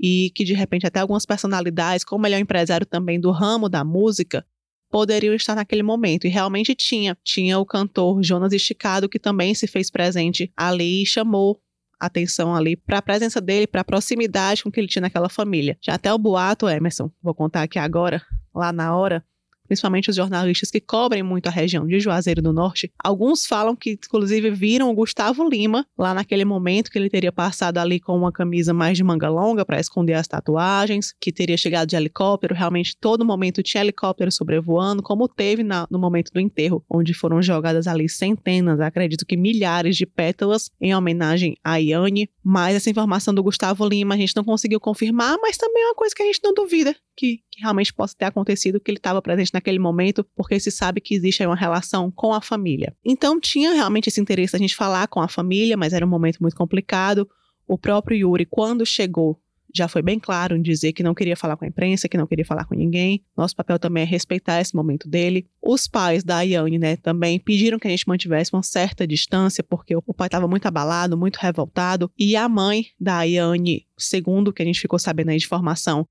E 0.00 0.30
que 0.34 0.44
de 0.44 0.54
repente 0.54 0.86
até 0.86 1.00
algumas 1.00 1.26
personalidades, 1.26 2.04
como 2.04 2.26
ele 2.26 2.34
é 2.34 2.38
um 2.38 2.42
empresário 2.42 2.86
também 2.86 3.20
do 3.20 3.30
ramo 3.30 3.68
da 3.68 3.84
música, 3.84 4.46
poderiam 4.90 5.34
estar 5.34 5.54
naquele 5.54 5.82
momento. 5.82 6.26
E 6.26 6.30
realmente 6.30 6.74
tinha. 6.74 7.16
Tinha 7.24 7.58
o 7.58 7.66
cantor 7.66 8.22
Jonas 8.22 8.52
Esticado, 8.52 9.08
que 9.08 9.18
também 9.18 9.54
se 9.54 9.66
fez 9.66 9.90
presente 9.90 10.52
ali 10.56 11.02
e 11.02 11.06
chamou 11.06 11.60
atenção 11.98 12.54
ali 12.54 12.76
para 12.76 12.98
a 12.98 13.02
presença 13.02 13.40
dele, 13.40 13.66
para 13.66 13.80
a 13.80 13.84
proximidade 13.84 14.62
com 14.62 14.70
que 14.70 14.78
ele 14.78 14.86
tinha 14.86 15.02
naquela 15.02 15.28
família. 15.28 15.76
Já 15.80 15.94
até 15.94 16.12
o 16.12 16.18
boato, 16.18 16.68
Emerson, 16.68 17.10
vou 17.20 17.34
contar 17.34 17.62
aqui 17.62 17.78
agora, 17.78 18.22
lá 18.54 18.72
na 18.72 18.96
hora, 18.96 19.24
principalmente 19.68 20.10
os 20.10 20.16
jornalistas 20.16 20.70
que 20.70 20.80
cobrem 20.80 21.22
muito 21.22 21.46
a 21.46 21.50
região 21.50 21.86
de 21.86 22.00
Juazeiro 22.00 22.42
do 22.42 22.52
Norte, 22.52 22.90
alguns 22.98 23.46
falam 23.46 23.76
que, 23.76 23.92
inclusive, 23.92 24.50
viram 24.50 24.90
o 24.90 24.94
Gustavo 24.94 25.48
Lima 25.48 25.86
lá 25.96 26.14
naquele 26.14 26.44
momento 26.44 26.90
que 26.90 26.98
ele 26.98 27.10
teria 27.10 27.30
passado 27.30 27.78
ali 27.78 28.00
com 28.00 28.16
uma 28.16 28.32
camisa 28.32 28.74
mais 28.74 28.96
de 28.96 29.04
manga 29.04 29.28
longa 29.28 29.64
para 29.64 29.78
esconder 29.78 30.14
as 30.14 30.26
tatuagens, 30.26 31.14
que 31.20 31.30
teria 31.30 31.56
chegado 31.56 31.88
de 31.88 31.96
helicóptero. 31.96 32.54
Realmente, 32.54 32.96
todo 32.98 33.24
momento 33.24 33.62
tinha 33.62 33.82
helicóptero 33.82 34.32
sobrevoando, 34.32 35.02
como 35.02 35.28
teve 35.28 35.62
na, 35.62 35.86
no 35.90 35.98
momento 35.98 36.32
do 36.32 36.40
enterro, 36.40 36.84
onde 36.90 37.12
foram 37.12 37.42
jogadas 37.42 37.86
ali 37.86 38.08
centenas, 38.08 38.80
acredito 38.80 39.26
que 39.26 39.36
milhares 39.36 39.96
de 39.96 40.06
pétalas 40.06 40.70
em 40.80 40.94
homenagem 40.94 41.56
a 41.62 41.76
Yane. 41.76 42.30
Mas 42.42 42.76
essa 42.76 42.90
informação 42.90 43.34
do 43.34 43.42
Gustavo 43.42 43.86
Lima 43.86 44.14
a 44.14 44.18
gente 44.18 44.34
não 44.34 44.44
conseguiu 44.44 44.80
confirmar, 44.80 45.36
mas 45.42 45.56
também 45.58 45.82
é 45.82 45.86
uma 45.86 45.94
coisa 45.94 46.14
que 46.14 46.22
a 46.22 46.26
gente 46.26 46.40
não 46.42 46.54
duvida 46.54 46.96
que, 47.18 47.42
que 47.50 47.60
realmente 47.60 47.92
possa 47.92 48.14
ter 48.16 48.26
acontecido, 48.26 48.78
que 48.78 48.88
ele 48.88 48.98
estava 48.98 49.20
presente 49.20 49.52
naquele 49.58 49.78
momento, 49.78 50.24
porque 50.36 50.58
se 50.58 50.70
sabe 50.70 51.00
que 51.00 51.14
existe 51.14 51.44
uma 51.44 51.56
relação 51.56 52.10
com 52.10 52.32
a 52.32 52.40
família. 52.40 52.94
Então 53.04 53.40
tinha 53.40 53.72
realmente 53.72 54.08
esse 54.08 54.20
interesse 54.20 54.54
a 54.54 54.58
gente 54.58 54.74
falar 54.74 55.08
com 55.08 55.20
a 55.20 55.28
família, 55.28 55.76
mas 55.76 55.92
era 55.92 56.06
um 56.06 56.08
momento 56.08 56.38
muito 56.40 56.56
complicado. 56.56 57.28
O 57.66 57.76
próprio 57.76 58.16
Yuri, 58.16 58.46
quando 58.46 58.86
chegou 58.86 59.38
já 59.74 59.86
foi 59.86 60.02
bem 60.02 60.18
claro 60.18 60.56
em 60.56 60.62
dizer 60.62 60.92
que 60.92 61.02
não 61.02 61.14
queria 61.14 61.36
falar 61.36 61.56
com 61.56 61.64
a 61.64 61.68
imprensa, 61.68 62.08
que 62.08 62.16
não 62.16 62.26
queria 62.26 62.44
falar 62.44 62.64
com 62.64 62.74
ninguém. 62.74 63.22
Nosso 63.36 63.54
papel 63.54 63.78
também 63.78 64.02
é 64.02 64.06
respeitar 64.06 64.60
esse 64.60 64.74
momento 64.74 65.08
dele. 65.08 65.46
Os 65.62 65.86
pais 65.86 66.24
da 66.24 66.38
Ayane, 66.38 66.78
né, 66.78 66.96
também 66.96 67.38
pediram 67.38 67.78
que 67.78 67.86
a 67.86 67.90
gente 67.90 68.08
mantivesse 68.08 68.52
uma 68.52 68.62
certa 68.62 69.06
distância, 69.06 69.62
porque 69.62 69.94
o 69.94 70.14
pai 70.14 70.28
estava 70.28 70.48
muito 70.48 70.66
abalado, 70.66 71.16
muito 71.16 71.36
revoltado, 71.36 72.10
e 72.18 72.34
a 72.36 72.48
mãe 72.48 72.86
da 72.98 73.18
Ayane, 73.18 73.86
segundo 73.96 74.48
o 74.48 74.52
que 74.52 74.62
a 74.62 74.66
gente 74.66 74.80
ficou 74.80 74.98
sabendo 74.98 75.30
aí 75.30 75.38
de 75.38 75.46
formação, 75.46 76.06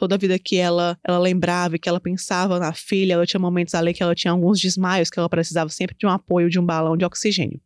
toda 0.00 0.14
a 0.14 0.18
vida 0.18 0.38
que 0.38 0.56
ela, 0.56 0.98
ela 1.04 1.18
lembrava 1.18 1.76
e 1.76 1.78
que 1.78 1.86
ela 1.86 2.00
pensava 2.00 2.58
na 2.58 2.72
filha, 2.72 3.12
ela 3.12 3.26
tinha 3.26 3.38
momentos 3.38 3.74
ali 3.74 3.92
que 3.92 4.02
ela 4.02 4.14
tinha 4.14 4.32
alguns 4.32 4.58
desmaios, 4.58 5.10
que 5.10 5.18
ela 5.18 5.28
precisava 5.28 5.68
sempre 5.68 5.94
de 5.98 6.06
um 6.06 6.08
apoio 6.08 6.48
de 6.48 6.58
um 6.58 6.64
balão 6.64 6.96
de 6.96 7.04
oxigênio. 7.04 7.60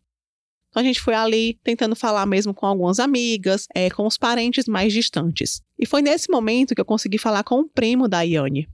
Então 0.68 0.82
a 0.82 0.84
gente 0.84 1.00
foi 1.00 1.14
ali 1.14 1.56
tentando 1.62 1.94
falar 1.94 2.26
mesmo 2.26 2.52
com 2.52 2.66
algumas 2.66 2.98
amigas, 2.98 3.68
é, 3.72 3.88
com 3.88 4.04
os 4.04 4.18
parentes 4.18 4.66
mais 4.66 4.92
distantes. 4.92 5.62
E 5.78 5.86
foi 5.86 6.02
nesse 6.02 6.28
momento 6.28 6.74
que 6.74 6.80
eu 6.80 6.84
consegui 6.84 7.18
falar 7.18 7.44
com 7.44 7.60
o 7.60 7.68
primo 7.68 8.08
da 8.08 8.22
Iane. 8.22 8.68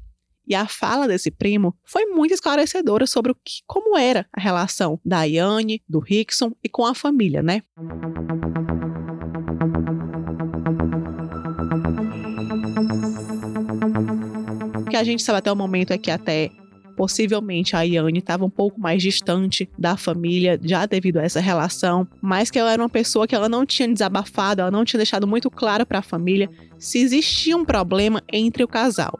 E 0.48 0.54
a 0.54 0.66
fala 0.66 1.06
desse 1.06 1.30
primo 1.30 1.76
foi 1.84 2.06
muito 2.06 2.32
esclarecedora 2.32 3.06
sobre 3.06 3.30
o 3.30 3.34
que, 3.34 3.60
como 3.66 3.98
era 3.98 4.26
a 4.32 4.40
relação 4.40 4.98
da 5.04 5.24
Iane, 5.24 5.82
do 5.86 6.00
Rickson 6.00 6.52
e 6.64 6.68
com 6.70 6.86
a 6.86 6.94
família, 6.94 7.42
né? 7.42 7.62
A 15.00 15.04
gente 15.04 15.22
sabe 15.22 15.38
até 15.38 15.50
o 15.50 15.56
momento 15.56 15.92
é 15.92 15.98
que 15.98 16.10
até 16.10 16.50
Possivelmente 17.00 17.74
a 17.74 17.80
Yane 17.80 18.18
estava 18.18 18.44
um 18.44 18.50
pouco 18.50 18.78
mais 18.78 19.02
distante 19.02 19.66
da 19.78 19.96
família, 19.96 20.60
já 20.62 20.84
devido 20.84 21.16
a 21.16 21.22
essa 21.22 21.40
relação, 21.40 22.06
mas 22.20 22.50
que 22.50 22.58
ela 22.58 22.72
era 22.72 22.82
uma 22.82 22.90
pessoa 22.90 23.26
que 23.26 23.34
ela 23.34 23.48
não 23.48 23.64
tinha 23.64 23.88
desabafado, 23.88 24.60
ela 24.60 24.70
não 24.70 24.84
tinha 24.84 24.98
deixado 24.98 25.26
muito 25.26 25.50
claro 25.50 25.86
para 25.86 26.00
a 26.00 26.02
família 26.02 26.50
se 26.78 26.98
existia 26.98 27.56
um 27.56 27.64
problema 27.64 28.22
entre 28.30 28.62
o 28.62 28.68
casal. 28.68 29.18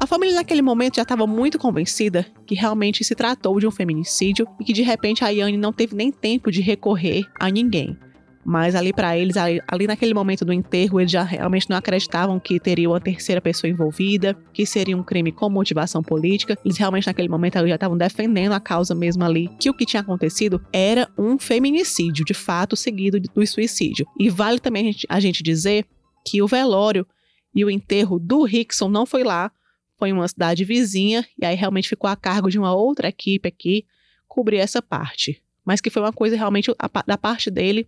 A 0.00 0.06
família 0.06 0.34
naquele 0.34 0.62
momento 0.62 0.96
já 0.96 1.02
estava 1.02 1.26
muito 1.26 1.58
convencida 1.58 2.24
que 2.46 2.54
realmente 2.54 3.04
se 3.04 3.14
tratou 3.14 3.60
de 3.60 3.66
um 3.66 3.70
feminicídio 3.70 4.48
e 4.58 4.64
que 4.64 4.72
de 4.72 4.80
repente 4.80 5.22
a 5.22 5.28
Yane 5.28 5.58
não 5.58 5.74
teve 5.74 5.94
nem 5.94 6.10
tempo 6.10 6.50
de 6.50 6.62
recorrer 6.62 7.24
a 7.38 7.50
ninguém. 7.50 7.98
Mas 8.44 8.74
ali 8.74 8.92
para 8.92 9.16
eles, 9.16 9.36
ali, 9.36 9.60
ali, 9.68 9.86
naquele 9.86 10.12
momento 10.12 10.44
do 10.44 10.52
enterro, 10.52 11.00
eles 11.00 11.12
já 11.12 11.22
realmente 11.22 11.70
não 11.70 11.76
acreditavam 11.76 12.40
que 12.40 12.58
teria 12.58 12.88
uma 12.88 13.00
terceira 13.00 13.40
pessoa 13.40 13.70
envolvida, 13.70 14.36
que 14.52 14.66
seria 14.66 14.96
um 14.96 15.02
crime 15.02 15.30
com 15.30 15.48
motivação 15.48 16.02
política. 16.02 16.58
Eles 16.64 16.76
realmente 16.76 17.06
naquele 17.06 17.28
momento 17.28 17.54
já 17.66 17.74
estavam 17.74 17.96
defendendo 17.96 18.52
a 18.52 18.60
causa 18.60 18.94
mesmo 18.94 19.22
ali, 19.22 19.48
que 19.60 19.70
o 19.70 19.74
que 19.74 19.86
tinha 19.86 20.00
acontecido 20.00 20.60
era 20.72 21.08
um 21.16 21.38
feminicídio, 21.38 22.24
de 22.24 22.34
fato, 22.34 22.74
seguido 22.74 23.20
do 23.20 23.46
suicídio. 23.46 24.06
E 24.18 24.28
vale 24.28 24.58
também 24.58 24.88
a 24.88 24.92
gente, 24.92 25.06
a 25.08 25.20
gente 25.20 25.42
dizer 25.42 25.86
que 26.26 26.42
o 26.42 26.48
velório 26.48 27.06
e 27.54 27.64
o 27.64 27.70
enterro 27.70 28.18
do 28.18 28.42
Rickson 28.42 28.88
não 28.88 29.06
foi 29.06 29.22
lá, 29.22 29.52
foi 29.98 30.08
em 30.08 30.12
uma 30.12 30.26
cidade 30.26 30.64
vizinha, 30.64 31.24
e 31.40 31.44
aí 31.44 31.54
realmente 31.54 31.88
ficou 31.88 32.10
a 32.10 32.16
cargo 32.16 32.50
de 32.50 32.58
uma 32.58 32.74
outra 32.74 33.08
equipe 33.08 33.48
aqui 33.48 33.84
cobrir 34.26 34.56
essa 34.56 34.82
parte. 34.82 35.40
Mas 35.64 35.80
que 35.80 35.90
foi 35.90 36.02
uma 36.02 36.12
coisa 36.12 36.34
realmente 36.34 36.72
da 37.06 37.16
parte 37.16 37.50
dele 37.50 37.86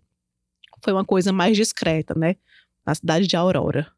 foi 0.84 0.92
uma 0.92 1.04
coisa 1.04 1.32
mais 1.32 1.56
discreta, 1.56 2.14
né? 2.14 2.36
Na 2.86 2.94
cidade 2.94 3.26
de 3.26 3.34
Aurora. 3.34 3.90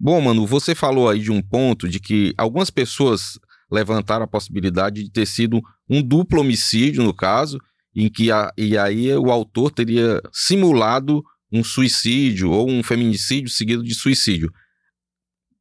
Bom, 0.00 0.20
mano, 0.20 0.46
você 0.46 0.74
falou 0.74 1.08
aí 1.08 1.20
de 1.20 1.30
um 1.30 1.42
ponto 1.42 1.88
de 1.88 2.00
que 2.00 2.34
algumas 2.36 2.70
pessoas 2.70 3.38
levantaram 3.70 4.24
a 4.24 4.28
possibilidade 4.28 5.04
de 5.04 5.10
ter 5.10 5.26
sido 5.26 5.60
um 5.88 6.02
duplo 6.02 6.40
homicídio, 6.40 7.04
no 7.04 7.14
caso, 7.14 7.58
em 7.94 8.10
que 8.10 8.32
a, 8.32 8.50
e 8.56 8.76
aí 8.76 9.14
o 9.14 9.30
autor 9.30 9.70
teria 9.70 10.20
simulado 10.32 11.22
um 11.52 11.62
suicídio 11.62 12.50
ou 12.50 12.68
um 12.68 12.82
feminicídio 12.82 13.50
seguido 13.50 13.84
de 13.84 13.94
suicídio. 13.94 14.50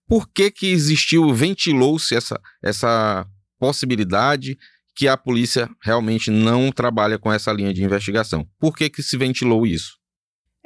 Por 0.07 0.27
que 0.27 0.49
que 0.49 0.67
existiu, 0.67 1.33
ventilou-se 1.33 2.15
essa, 2.15 2.39
essa 2.63 3.25
possibilidade 3.59 4.57
que 4.95 5.07
a 5.07 5.15
polícia 5.15 5.69
realmente 5.81 6.31
não 6.31 6.71
trabalha 6.71 7.19
com 7.19 7.31
essa 7.31 7.51
linha 7.51 7.73
de 7.73 7.83
investigação? 7.83 8.47
Por 8.59 8.75
que 8.75 8.89
que 8.89 9.03
se 9.03 9.17
ventilou 9.17 9.65
isso? 9.67 10.00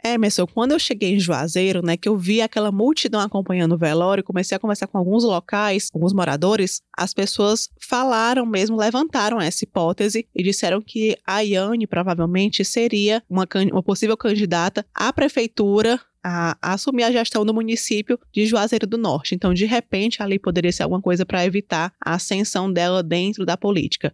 Emerson, 0.06 0.46
quando 0.46 0.74
eu 0.74 0.80
cheguei 0.80 1.16
em 1.16 1.20
Juazeiro, 1.20 1.82
né, 1.84 1.98
que 1.98 2.08
eu 2.08 2.16
vi 2.18 2.42
aquela 2.42 2.72
multidão 2.72 3.20
acompanhando 3.20 3.74
o 3.74 3.78
velório, 3.78 4.24
comecei 4.24 4.56
a 4.56 4.60
conversar 4.60 4.88
com 4.88 4.98
alguns 4.98 5.24
locais, 5.24 5.90
alguns 5.94 6.14
moradores, 6.14 6.82
as 6.96 7.14
pessoas 7.14 7.70
falaram 7.82 8.46
mesmo, 8.46 8.78
levantaram 8.78 9.42
essa 9.42 9.64
hipótese 9.64 10.28
e 10.36 10.44
disseram 10.44 10.82
que 10.82 11.18
a 11.26 11.40
Iane 11.40 11.88
provavelmente 11.88 12.64
seria 12.64 13.24
uma, 13.30 13.48
uma 13.72 13.84
possível 13.84 14.16
candidata 14.16 14.86
à 14.94 15.12
prefeitura 15.12 16.00
a, 16.24 16.58
assumir 16.62 17.04
a 17.04 17.12
gestão 17.12 17.46
do 17.46 17.54
município 17.54 18.20
de 18.32 18.46
Juazeiro 18.46 18.88
do 18.88 18.98
Norte. 18.98 19.36
Então, 19.36 19.54
de 19.54 19.66
repente, 19.66 20.24
ali 20.24 20.40
poderia 20.40 20.72
ser 20.72 20.84
alguma 20.84 21.02
coisa 21.02 21.26
para 21.26 21.46
evitar 21.46 21.94
a 22.04 22.16
ascensão 22.16 22.72
dela 22.72 23.04
dentro 23.04 23.46
da 23.46 23.56
política 23.56 24.14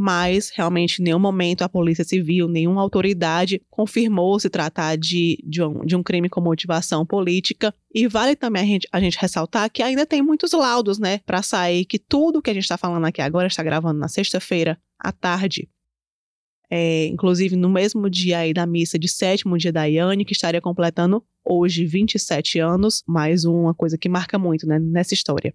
mas 0.00 0.48
realmente 0.48 0.98
em 0.98 1.04
nenhum 1.04 1.18
momento 1.18 1.60
a 1.60 1.68
Polícia 1.68 2.02
Civil, 2.02 2.48
nenhuma 2.48 2.80
autoridade 2.80 3.60
confirmou 3.68 4.40
se 4.40 4.48
tratar 4.48 4.96
de, 4.96 5.38
de, 5.46 5.62
um, 5.62 5.84
de 5.84 5.94
um 5.94 6.02
crime 6.02 6.26
com 6.26 6.40
motivação 6.40 7.04
política. 7.04 7.74
E 7.94 8.08
vale 8.08 8.34
também 8.34 8.62
a 8.62 8.64
gente, 8.64 8.88
a 8.90 8.98
gente 8.98 9.18
ressaltar 9.20 9.70
que 9.70 9.82
ainda 9.82 10.06
tem 10.06 10.22
muitos 10.22 10.52
laudos, 10.52 10.98
né, 10.98 11.18
para 11.26 11.42
sair, 11.42 11.84
que 11.84 11.98
tudo 11.98 12.40
que 12.40 12.48
a 12.48 12.54
gente 12.54 12.62
está 12.62 12.78
falando 12.78 13.04
aqui 13.04 13.20
agora 13.20 13.46
está 13.46 13.62
gravando 13.62 14.00
na 14.00 14.08
sexta-feira 14.08 14.80
à 14.98 15.12
tarde. 15.12 15.68
É, 16.70 17.04
inclusive 17.08 17.54
no 17.54 17.68
mesmo 17.68 18.08
dia 18.08 18.38
aí 18.38 18.54
da 18.54 18.64
missa 18.64 18.98
de 18.98 19.06
sétimo 19.06 19.58
dia 19.58 19.70
da 19.70 19.84
Iane, 19.84 20.24
que 20.24 20.32
estaria 20.32 20.62
completando 20.62 21.22
hoje 21.44 21.84
27 21.84 22.58
anos, 22.58 23.02
mais 23.06 23.44
uma 23.44 23.74
coisa 23.74 23.98
que 23.98 24.08
marca 24.08 24.38
muito 24.38 24.66
né, 24.66 24.78
nessa 24.78 25.12
história. 25.12 25.54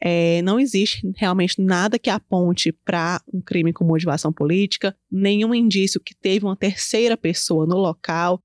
É, 0.00 0.40
não 0.42 0.58
existe 0.58 1.12
realmente 1.16 1.60
nada 1.60 1.98
que 1.98 2.08
aponte 2.08 2.72
para 2.72 3.20
um 3.32 3.40
crime 3.40 3.72
com 3.72 3.84
motivação 3.84 4.32
política, 4.32 4.96
nenhum 5.10 5.54
indício 5.54 6.00
que 6.00 6.14
teve 6.14 6.44
uma 6.44 6.56
terceira 6.56 7.16
pessoa 7.16 7.66
no 7.66 7.76
local. 7.76 8.40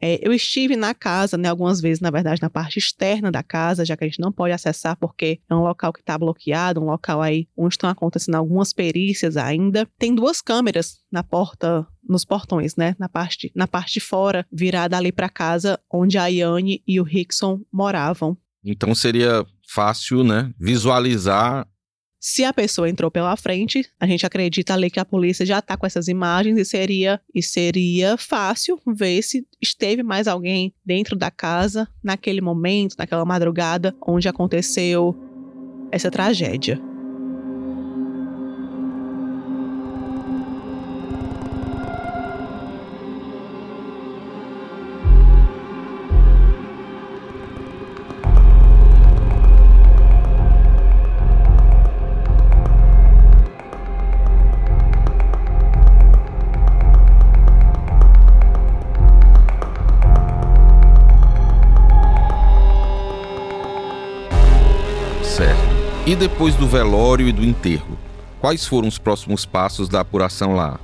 É, 0.00 0.20
eu 0.22 0.32
estive 0.32 0.76
na 0.76 0.94
casa, 0.94 1.36
né, 1.36 1.48
algumas 1.48 1.80
vezes, 1.80 2.00
na 2.00 2.10
verdade, 2.10 2.40
na 2.40 2.48
parte 2.48 2.78
externa 2.78 3.32
da 3.32 3.42
casa, 3.42 3.84
já 3.84 3.96
que 3.96 4.04
a 4.04 4.06
gente 4.06 4.20
não 4.20 4.30
pode 4.30 4.52
acessar 4.52 4.96
porque 4.96 5.40
é 5.50 5.54
um 5.54 5.62
local 5.62 5.92
que 5.92 6.00
está 6.00 6.16
bloqueado, 6.16 6.80
um 6.80 6.84
local 6.84 7.20
aí 7.20 7.48
onde 7.56 7.74
estão 7.74 7.90
acontecendo 7.90 8.36
algumas 8.36 8.72
perícias 8.72 9.36
ainda. 9.36 9.88
Tem 9.98 10.14
duas 10.14 10.40
câmeras 10.40 11.00
na 11.10 11.24
porta, 11.24 11.84
nos 12.08 12.24
portões, 12.24 12.76
né, 12.76 12.94
na 12.98 13.08
parte, 13.08 13.50
na 13.56 13.66
parte 13.66 13.94
de 13.94 14.00
fora, 14.00 14.46
virada 14.52 14.96
ali 14.96 15.10
para 15.10 15.28
casa 15.28 15.80
onde 15.92 16.16
a 16.16 16.26
Yane 16.26 16.80
e 16.86 17.00
o 17.00 17.04
Rickson 17.04 17.60
moravam. 17.72 18.36
Então 18.64 18.94
seria 18.94 19.44
fácil, 19.68 20.24
né, 20.24 20.52
visualizar. 20.58 21.66
Se 22.20 22.44
a 22.44 22.52
pessoa 22.52 22.88
entrou 22.88 23.10
pela 23.12 23.36
frente, 23.36 23.88
a 24.00 24.06
gente 24.06 24.26
acredita 24.26 24.74
ali 24.74 24.90
que 24.90 24.98
a 24.98 25.04
polícia 25.04 25.46
já 25.46 25.60
está 25.60 25.76
com 25.76 25.86
essas 25.86 26.08
imagens 26.08 26.58
e 26.58 26.64
seria 26.64 27.20
e 27.32 27.40
seria 27.40 28.16
fácil 28.16 28.80
ver 28.84 29.22
se 29.22 29.46
esteve 29.62 30.02
mais 30.02 30.26
alguém 30.26 30.74
dentro 30.84 31.16
da 31.16 31.30
casa 31.30 31.86
naquele 32.02 32.40
momento, 32.40 32.96
naquela 32.98 33.24
madrugada 33.24 33.94
onde 34.04 34.28
aconteceu 34.28 35.16
essa 35.92 36.10
tragédia. 36.10 36.82
E 66.08 66.16
depois 66.16 66.54
do 66.54 66.66
velório 66.66 67.28
e 67.28 67.32
do 67.32 67.44
enterro, 67.44 67.98
quais 68.40 68.66
foram 68.66 68.88
os 68.88 68.96
próximos 68.96 69.44
passos 69.44 69.90
da 69.90 70.00
apuração 70.00 70.54
lá? 70.54 70.80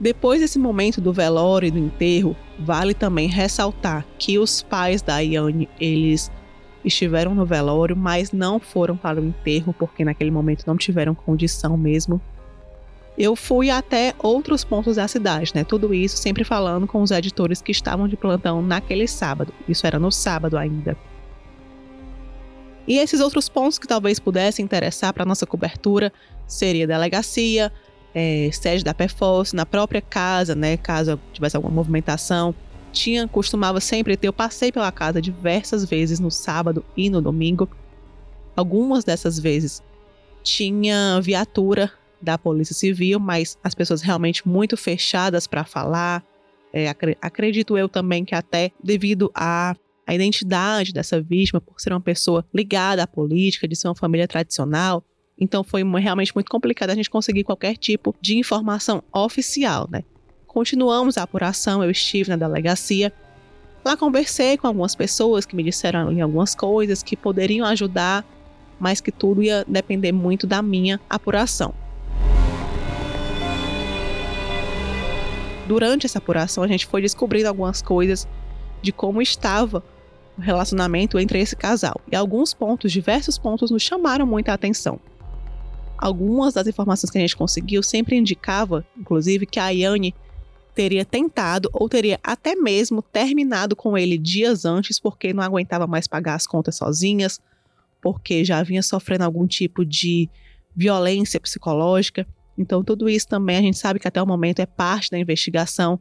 Depois 0.00 0.40
desse 0.40 0.58
momento 0.58 0.98
do 0.98 1.12
velório 1.12 1.66
e 1.66 1.70
do 1.70 1.78
enterro, 1.78 2.34
vale 2.58 2.94
também 2.94 3.28
ressaltar 3.28 4.06
que 4.18 4.38
os 4.38 4.62
pais 4.62 5.02
da 5.02 5.18
Iane, 5.18 5.68
eles 5.78 6.32
estiveram 6.82 7.34
no 7.34 7.44
velório, 7.44 7.94
mas 7.94 8.32
não 8.32 8.58
foram 8.58 8.96
para 8.96 9.20
o 9.20 9.24
enterro, 9.26 9.74
porque 9.78 10.06
naquele 10.06 10.30
momento 10.30 10.64
não 10.66 10.78
tiveram 10.78 11.14
condição 11.14 11.76
mesmo. 11.76 12.18
Eu 13.18 13.36
fui 13.36 13.68
até 13.68 14.14
outros 14.22 14.64
pontos 14.64 14.96
da 14.96 15.06
cidade, 15.06 15.52
né? 15.54 15.64
Tudo 15.64 15.92
isso 15.92 16.16
sempre 16.16 16.44
falando 16.44 16.86
com 16.86 17.02
os 17.02 17.10
editores 17.10 17.60
que 17.60 17.72
estavam 17.72 18.08
de 18.08 18.16
plantão 18.16 18.62
naquele 18.62 19.06
sábado. 19.06 19.52
Isso 19.68 19.86
era 19.86 19.98
no 19.98 20.10
sábado 20.10 20.56
ainda. 20.56 20.96
E 22.86 22.98
esses 22.98 23.20
outros 23.20 23.48
pontos 23.48 23.78
que 23.78 23.86
talvez 23.86 24.18
pudessem 24.20 24.64
interessar 24.64 25.12
para 25.12 25.24
nossa 25.24 25.46
cobertura 25.46 26.12
seria 26.46 26.86
delegacia, 26.86 27.72
é, 28.14 28.48
sede 28.52 28.84
da 28.84 28.94
PFOS, 28.94 29.52
na 29.52 29.66
própria 29.66 30.00
casa, 30.00 30.54
né, 30.54 30.76
caso 30.76 31.20
tivesse 31.32 31.56
alguma 31.56 31.74
movimentação, 31.74 32.54
tinha, 32.92 33.28
costumava 33.28 33.80
sempre 33.80 34.16
ter. 34.16 34.28
Eu 34.28 34.32
passei 34.32 34.72
pela 34.72 34.90
casa 34.90 35.20
diversas 35.20 35.84
vezes 35.84 36.18
no 36.18 36.30
sábado 36.30 36.84
e 36.96 37.10
no 37.10 37.20
domingo. 37.20 37.68
Algumas 38.56 39.04
dessas 39.04 39.38
vezes 39.38 39.82
tinha 40.42 41.20
viatura 41.20 41.92
da 42.22 42.38
Polícia 42.38 42.74
Civil, 42.74 43.20
mas 43.20 43.58
as 43.62 43.74
pessoas 43.74 44.00
realmente 44.00 44.48
muito 44.48 44.76
fechadas 44.76 45.46
para 45.46 45.64
falar. 45.64 46.24
É, 46.72 46.88
acredito 47.20 47.76
eu 47.76 47.88
também 47.88 48.24
que 48.24 48.34
até 48.34 48.70
devido 48.82 49.30
à, 49.34 49.76
à 50.06 50.14
identidade 50.14 50.92
dessa 50.92 51.20
vítima, 51.20 51.60
por 51.60 51.80
ser 51.80 51.92
uma 51.92 52.00
pessoa 52.00 52.46
ligada 52.54 53.02
à 53.02 53.06
política, 53.06 53.66
de 53.66 53.74
ser 53.74 53.88
uma 53.88 53.94
família 53.94 54.28
tradicional, 54.28 55.04
então 55.38 55.62
foi 55.62 55.82
realmente 56.00 56.34
muito 56.34 56.50
complicado 56.50 56.90
a 56.90 56.94
gente 56.94 57.10
conseguir 57.10 57.44
qualquer 57.44 57.76
tipo 57.76 58.14
de 58.20 58.38
informação 58.38 59.02
oficial, 59.12 59.88
né? 59.90 60.02
Continuamos 60.46 61.18
a 61.18 61.22
apuração, 61.22 61.84
eu 61.84 61.90
estive 61.90 62.30
na 62.30 62.36
delegacia. 62.36 63.12
Lá 63.84 63.96
conversei 63.96 64.56
com 64.56 64.66
algumas 64.66 64.94
pessoas 64.94 65.44
que 65.44 65.54
me 65.54 65.62
disseram 65.62 66.08
algumas 66.22 66.54
coisas 66.54 67.02
que 67.02 67.16
poderiam 67.16 67.66
ajudar, 67.66 68.24
mas 68.80 69.00
que 69.00 69.12
tudo 69.12 69.42
ia 69.42 69.64
depender 69.68 70.12
muito 70.12 70.46
da 70.46 70.62
minha 70.62 70.98
apuração. 71.10 71.74
Durante 75.68 76.06
essa 76.06 76.18
apuração, 76.18 76.64
a 76.64 76.68
gente 76.68 76.86
foi 76.86 77.02
descobrindo 77.02 77.48
algumas 77.48 77.82
coisas 77.82 78.26
de 78.80 78.92
como 78.92 79.20
estava 79.20 79.84
o 80.36 80.40
relacionamento 80.40 81.18
entre 81.18 81.40
esse 81.40 81.56
casal. 81.56 82.00
E 82.10 82.16
alguns 82.16 82.52
pontos, 82.52 82.92
diversos 82.92 83.38
pontos, 83.38 83.70
nos 83.70 83.82
chamaram 83.82 84.26
muita 84.26 84.52
atenção. 84.52 85.00
Algumas 85.98 86.54
das 86.54 86.66
informações 86.66 87.10
que 87.10 87.18
a 87.18 87.20
gente 87.20 87.36
conseguiu 87.36 87.82
sempre 87.82 88.16
indicava, 88.16 88.86
inclusive, 88.96 89.46
que 89.46 89.58
a 89.58 89.70
Yane 89.70 90.14
teria 90.74 91.06
tentado 91.06 91.70
ou 91.72 91.88
teria 91.88 92.20
até 92.22 92.54
mesmo 92.54 93.00
terminado 93.00 93.74
com 93.74 93.96
ele 93.96 94.18
dias 94.18 94.66
antes 94.66 95.00
porque 95.00 95.32
não 95.32 95.42
aguentava 95.42 95.86
mais 95.86 96.06
pagar 96.06 96.34
as 96.34 96.46
contas 96.46 96.76
sozinhas, 96.76 97.40
porque 98.02 98.44
já 98.44 98.62
vinha 98.62 98.82
sofrendo 98.82 99.24
algum 99.24 99.46
tipo 99.46 99.86
de 99.86 100.28
violência 100.76 101.40
psicológica. 101.40 102.26
Então, 102.58 102.84
tudo 102.84 103.08
isso 103.08 103.26
também 103.26 103.56
a 103.56 103.62
gente 103.62 103.78
sabe 103.78 103.98
que 103.98 104.06
até 104.06 104.22
o 104.22 104.26
momento 104.26 104.60
é 104.60 104.66
parte 104.66 105.10
da 105.10 105.18
investigação, 105.18 105.98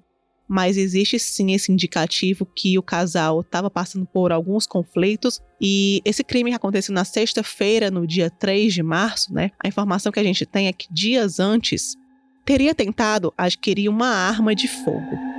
mas 0.47 0.77
existe 0.77 1.17
sim 1.19 1.53
esse 1.53 1.71
indicativo 1.71 2.45
que 2.45 2.77
o 2.77 2.83
casal 2.83 3.41
estava 3.41 3.69
passando 3.69 4.05
por 4.05 4.31
alguns 4.31 4.65
conflitos 4.65 5.41
e 5.59 6.01
esse 6.05 6.23
crime 6.23 6.53
aconteceu 6.53 6.93
na 6.93 7.03
sexta-feira, 7.03 7.89
no 7.89 8.05
dia 8.05 8.29
3 8.29 8.73
de 8.73 8.83
março, 8.83 9.33
né? 9.33 9.51
A 9.63 9.67
informação 9.67 10.11
que 10.11 10.19
a 10.19 10.23
gente 10.23 10.45
tem 10.45 10.67
é 10.67 10.73
que 10.73 10.91
dias 10.91 11.39
antes 11.39 11.95
teria 12.43 12.75
tentado 12.75 13.33
adquirir 13.37 13.89
uma 13.89 14.07
arma 14.07 14.53
de 14.53 14.67
fogo. 14.67 15.34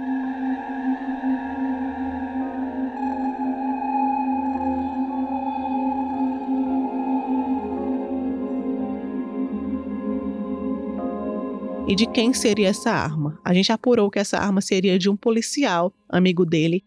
E 11.89 11.95
de 11.95 12.05
quem 12.05 12.35
seria 12.35 12.69
essa 12.69 12.91
arma? 12.91 13.39
A 13.45 13.55
gente 13.55 13.71
apurou 13.71 14.11
que 14.11 14.19
essa 14.19 14.39
arma 14.39 14.61
seria 14.61 14.99
de 14.99 15.09
um 15.09 15.17
policial, 15.17 15.93
amigo 16.09 16.45
dele, 16.45 16.85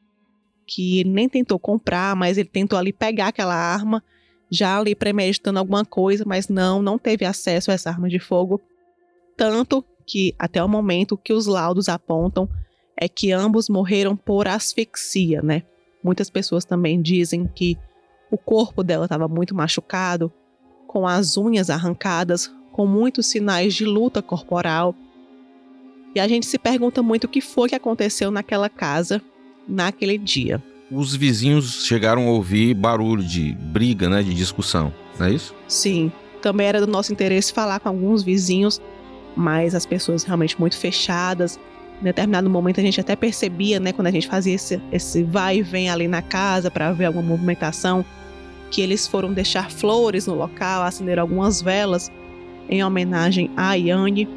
que 0.68 1.00
ele 1.00 1.10
nem 1.10 1.29
tentou 1.29 1.58
comprar, 1.58 2.18
mas 2.18 2.38
ele 2.38 2.50
tentou 2.50 2.77
ali 2.77 2.91
pegar 2.91 3.27
aquela 3.27 3.56
arma, 3.56 4.03
já 4.51 4.77
ali 4.77 4.94
premeditando 4.94 5.58
alguma 5.58 5.86
coisa, 5.86 6.25
mas 6.27 6.50
não, 6.50 6.82
não 6.82 6.98
teve 6.98 7.24
acesso 7.24 7.72
a 7.72 7.74
essa 7.74 7.89
arma 7.89 8.10
de 8.10 8.20
fogo. 8.20 8.62
Tanto 9.38 9.86
que, 10.06 10.36
até 10.38 10.62
o 10.62 10.68
momento, 10.68 11.18
que 11.18 11.32
os 11.32 11.46
laudos 11.46 11.88
apontam 11.88 12.50
é 12.98 13.08
que 13.08 13.32
ambos 13.32 13.70
morreram 13.70 14.18
por 14.18 14.50
asfixia, 14.50 15.41
né? 15.41 15.63
Muitas 16.03 16.29
pessoas 16.29 16.65
também 16.65 17.01
dizem 17.01 17.48
que 17.48 17.77
o 18.29 18.38
corpo 18.38 18.84
dela 18.84 19.06
estava 19.06 19.29
muito 19.29 19.56
machucado, 19.56 20.29
com 20.86 21.08
as 21.08 21.38
unhas 21.38 21.70
arrancadas, 21.70 22.53
com 22.79 22.88
muitos 22.88 23.27
sinais 23.27 23.74
de 23.74 23.83
luta 23.83 24.21
corporal. 24.21 24.95
E 26.15 26.19
a 26.21 26.25
gente 26.29 26.45
se 26.45 26.57
pergunta 26.57 27.03
muito 27.03 27.25
o 27.25 27.27
que 27.27 27.41
foi 27.41 27.67
que 27.67 27.75
aconteceu 27.75 28.31
naquela 28.31 28.69
casa 28.69 29.21
naquele 29.67 30.17
dia. 30.17 30.63
Os 30.89 31.13
vizinhos 31.13 31.86
chegaram 31.86 32.29
a 32.29 32.31
ouvir 32.31 32.74
barulho 32.74 33.21
de 33.21 33.51
briga, 33.51 34.07
né, 34.07 34.24
de 34.24 34.33
discussão, 34.33 34.93
não 35.19 35.27
é 35.27 35.33
isso? 35.33 35.53
Sim, 35.67 36.09
também 36.41 36.67
era 36.67 36.79
do 36.79 36.87
nosso 36.87 37.11
interesse 37.11 37.51
falar 37.51 37.81
com 37.81 37.89
alguns 37.89 38.24
vizinhos, 38.24 38.81
mas 39.35 39.75
as 39.75 39.85
pessoas 39.85 40.24
realmente 40.24 40.57
muito 40.57 40.77
fechadas. 40.77 41.59
Em 42.00 42.05
determinado 42.05 42.50
momento 42.50 42.79
a 42.79 42.83
gente 42.83 43.01
até 43.01 43.13
percebia, 43.13 43.77
né, 43.77 43.92
quando 43.92 44.07
a 44.07 44.11
gente 44.11 44.29
fazia 44.29 44.55
esse, 44.55 44.81
esse 44.89 45.22
vai 45.22 45.57
e 45.57 45.61
vem 45.61 45.89
ali 45.89 46.07
na 46.07 46.22
casa 46.22 46.72
para 46.72 46.94
ver 46.94 47.07
alguma 47.07 47.27
movimentação, 47.27 48.05
que 48.72 48.81
eles 48.81 49.05
foram 49.05 49.33
deixar 49.33 49.70
flores 49.70 50.27
no 50.27 50.35
local, 50.35 50.83
acender 50.83 51.20
algumas 51.20 51.61
velas, 51.61 52.09
em 52.70 52.84
homenagem 52.84 53.50
a 53.58 53.74
Yane, 53.74 54.29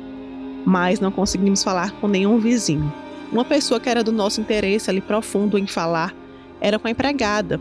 mas 0.64 0.98
não 0.98 1.12
conseguimos 1.12 1.62
falar 1.62 1.92
com 2.00 2.08
nenhum 2.08 2.38
vizinho. 2.38 2.92
Uma 3.30 3.44
pessoa 3.44 3.78
que 3.78 3.88
era 3.88 4.02
do 4.02 4.12
nosso 4.12 4.40
interesse 4.40 4.90
ali 4.90 5.00
profundo 5.00 5.58
em 5.58 5.66
falar 5.66 6.14
era 6.60 6.78
com 6.78 6.88
a 6.88 6.90
empregada, 6.90 7.60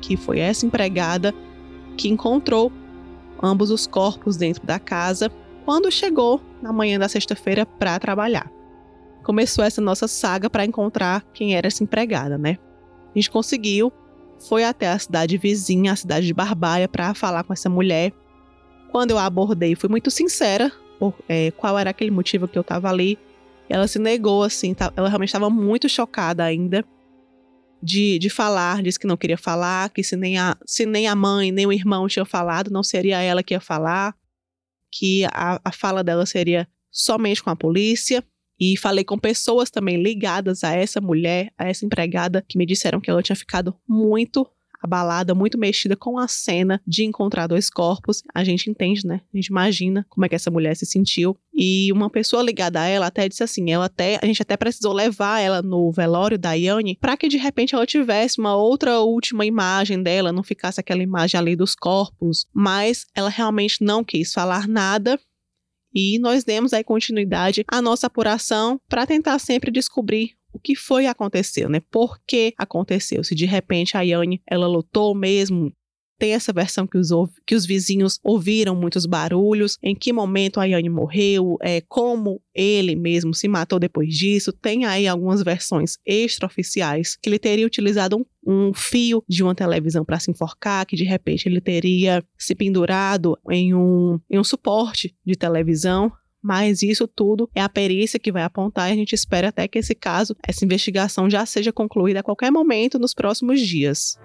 que 0.00 0.16
foi 0.16 0.40
essa 0.40 0.66
empregada 0.66 1.34
que 1.96 2.08
encontrou 2.08 2.72
ambos 3.42 3.70
os 3.70 3.86
corpos 3.86 4.36
dentro 4.36 4.64
da 4.66 4.78
casa 4.78 5.30
quando 5.64 5.90
chegou 5.90 6.40
na 6.62 6.72
manhã 6.72 6.98
da 6.98 7.08
sexta-feira 7.08 7.66
para 7.66 7.98
trabalhar. 7.98 8.50
Começou 9.22 9.64
essa 9.64 9.80
nossa 9.80 10.08
saga 10.08 10.48
para 10.48 10.64
encontrar 10.64 11.22
quem 11.34 11.54
era 11.54 11.66
essa 11.66 11.84
empregada, 11.84 12.38
né? 12.38 12.56
A 13.14 13.18
gente 13.18 13.30
conseguiu, 13.30 13.92
foi 14.48 14.64
até 14.64 14.88
a 14.88 14.98
cidade 14.98 15.36
vizinha, 15.36 15.92
a 15.92 15.96
cidade 15.96 16.26
de 16.26 16.32
Barbaia, 16.32 16.88
para 16.88 17.12
falar 17.12 17.44
com 17.44 17.52
essa 17.52 17.68
mulher 17.68 18.12
quando 18.90 19.10
eu 19.12 19.18
a 19.18 19.26
abordei, 19.26 19.74
fui 19.74 19.88
muito 19.88 20.10
sincera 20.10 20.72
por 20.98 21.14
é, 21.28 21.50
qual 21.52 21.78
era 21.78 21.90
aquele 21.90 22.10
motivo 22.10 22.48
que 22.48 22.58
eu 22.58 22.64
tava 22.64 22.88
ali. 22.88 23.18
Ela 23.68 23.86
se 23.86 23.98
negou, 23.98 24.42
assim, 24.42 24.74
tá, 24.74 24.92
ela 24.96 25.08
realmente 25.08 25.28
estava 25.28 25.50
muito 25.50 25.88
chocada 25.88 26.42
ainda 26.42 26.84
de, 27.82 28.18
de 28.18 28.28
falar, 28.28 28.82
disse 28.82 28.98
que 28.98 29.06
não 29.06 29.16
queria 29.16 29.38
falar, 29.38 29.90
que 29.90 30.02
se 30.02 30.16
nem, 30.16 30.38
a, 30.38 30.56
se 30.66 30.84
nem 30.84 31.06
a 31.06 31.14
mãe 31.14 31.52
nem 31.52 31.66
o 31.66 31.72
irmão 31.72 32.08
tinham 32.08 32.26
falado, 32.26 32.70
não 32.70 32.82
seria 32.82 33.20
ela 33.20 33.42
que 33.42 33.54
ia 33.54 33.60
falar, 33.60 34.16
que 34.90 35.24
a, 35.26 35.60
a 35.64 35.72
fala 35.72 36.02
dela 36.02 36.26
seria 36.26 36.66
somente 36.90 37.42
com 37.42 37.50
a 37.50 37.56
polícia. 37.56 38.24
E 38.60 38.76
falei 38.76 39.04
com 39.04 39.16
pessoas 39.16 39.70
também 39.70 40.02
ligadas 40.02 40.64
a 40.64 40.74
essa 40.74 41.00
mulher, 41.00 41.52
a 41.56 41.68
essa 41.68 41.86
empregada, 41.86 42.44
que 42.48 42.58
me 42.58 42.66
disseram 42.66 43.00
que 43.00 43.08
ela 43.08 43.22
tinha 43.22 43.36
ficado 43.36 43.76
muito 43.88 44.44
abalada, 44.80 45.34
muito 45.34 45.58
mexida 45.58 45.96
com 45.96 46.18
a 46.18 46.28
cena 46.28 46.80
de 46.86 47.04
encontrar 47.04 47.46
dois 47.46 47.68
corpos. 47.68 48.22
A 48.34 48.44
gente 48.44 48.70
entende, 48.70 49.06
né? 49.06 49.20
A 49.32 49.36
gente 49.36 49.46
imagina 49.46 50.06
como 50.08 50.24
é 50.24 50.28
que 50.28 50.34
essa 50.34 50.50
mulher 50.50 50.76
se 50.76 50.86
sentiu. 50.86 51.36
E 51.54 51.90
uma 51.92 52.08
pessoa 52.08 52.42
ligada 52.42 52.80
a 52.80 52.86
ela 52.86 53.06
até 53.06 53.28
disse 53.28 53.42
assim: 53.42 53.70
ela 53.70 53.86
até, 53.86 54.18
a 54.22 54.26
gente 54.26 54.42
até 54.42 54.56
precisou 54.56 54.92
levar 54.92 55.40
ela 55.40 55.60
no 55.60 55.90
velório 55.90 56.38
da 56.38 56.52
Yane 56.52 56.96
para 57.00 57.16
que 57.16 57.28
de 57.28 57.36
repente 57.36 57.74
ela 57.74 57.86
tivesse 57.86 58.38
uma 58.38 58.56
outra 58.56 59.00
última 59.00 59.44
imagem 59.44 60.02
dela, 60.02 60.32
não 60.32 60.42
ficasse 60.42 60.78
aquela 60.78 61.02
imagem 61.02 61.38
ali 61.38 61.56
dos 61.56 61.74
corpos. 61.74 62.46
Mas 62.52 63.06
ela 63.14 63.28
realmente 63.28 63.82
não 63.82 64.04
quis 64.04 64.32
falar 64.32 64.68
nada 64.68 65.18
e 65.94 66.18
nós 66.18 66.44
demos 66.44 66.72
aí 66.72 66.84
continuidade 66.84 67.64
à 67.66 67.80
nossa 67.80 68.06
apuração 68.06 68.80
para 68.88 69.06
tentar 69.06 69.38
sempre 69.38 69.70
descobrir 69.70 70.37
o 70.58 70.60
que 70.60 70.74
foi 70.74 71.04
que 71.04 71.06
aconteceu, 71.06 71.68
né? 71.68 71.80
Por 71.90 72.18
que 72.26 72.52
aconteceu? 72.58 73.22
Se 73.24 73.34
de 73.34 73.46
repente 73.46 73.96
a 73.96 74.02
Yane, 74.02 74.42
ela 74.46 74.66
lutou 74.66 75.14
mesmo, 75.14 75.72
tem 76.18 76.32
essa 76.32 76.52
versão 76.52 76.84
que 76.84 76.98
os, 76.98 77.10
que 77.46 77.54
os 77.54 77.64
vizinhos 77.64 78.18
ouviram 78.24 78.74
muitos 78.74 79.06
barulhos, 79.06 79.78
em 79.80 79.94
que 79.94 80.12
momento 80.12 80.58
a 80.58 80.64
Yane 80.64 80.90
morreu, 80.90 81.56
é, 81.62 81.80
como 81.82 82.42
ele 82.52 82.96
mesmo 82.96 83.32
se 83.32 83.46
matou 83.46 83.78
depois 83.78 84.12
disso. 84.12 84.52
Tem 84.52 84.84
aí 84.84 85.06
algumas 85.06 85.42
versões 85.44 85.96
extraoficiais 86.04 87.16
que 87.16 87.28
ele 87.28 87.38
teria 87.38 87.66
utilizado 87.66 88.16
um, 88.16 88.24
um 88.44 88.74
fio 88.74 89.22
de 89.28 89.44
uma 89.44 89.54
televisão 89.54 90.04
para 90.04 90.18
se 90.18 90.30
enforcar, 90.30 90.84
que 90.86 90.96
de 90.96 91.04
repente 91.04 91.48
ele 91.48 91.60
teria 91.60 92.22
se 92.36 92.54
pendurado 92.54 93.38
em 93.48 93.74
um, 93.74 94.18
em 94.28 94.38
um 94.38 94.44
suporte 94.44 95.14
de 95.24 95.36
televisão 95.36 96.12
mas 96.42 96.82
isso 96.82 97.06
tudo 97.06 97.48
é 97.54 97.60
a 97.60 97.68
perícia 97.68 98.18
que 98.18 98.32
vai 98.32 98.42
apontar 98.42 98.88
e 98.88 98.92
a 98.92 98.96
gente 98.96 99.14
espera 99.14 99.48
até 99.48 99.66
que 99.66 99.78
esse 99.78 99.94
caso, 99.94 100.36
essa 100.46 100.64
investigação 100.64 101.28
já 101.28 101.44
seja 101.44 101.72
concluída 101.72 102.20
a 102.20 102.22
qualquer 102.22 102.50
momento 102.50 102.98
nos 102.98 103.14
próximos 103.14 103.60
dias. 103.60 104.16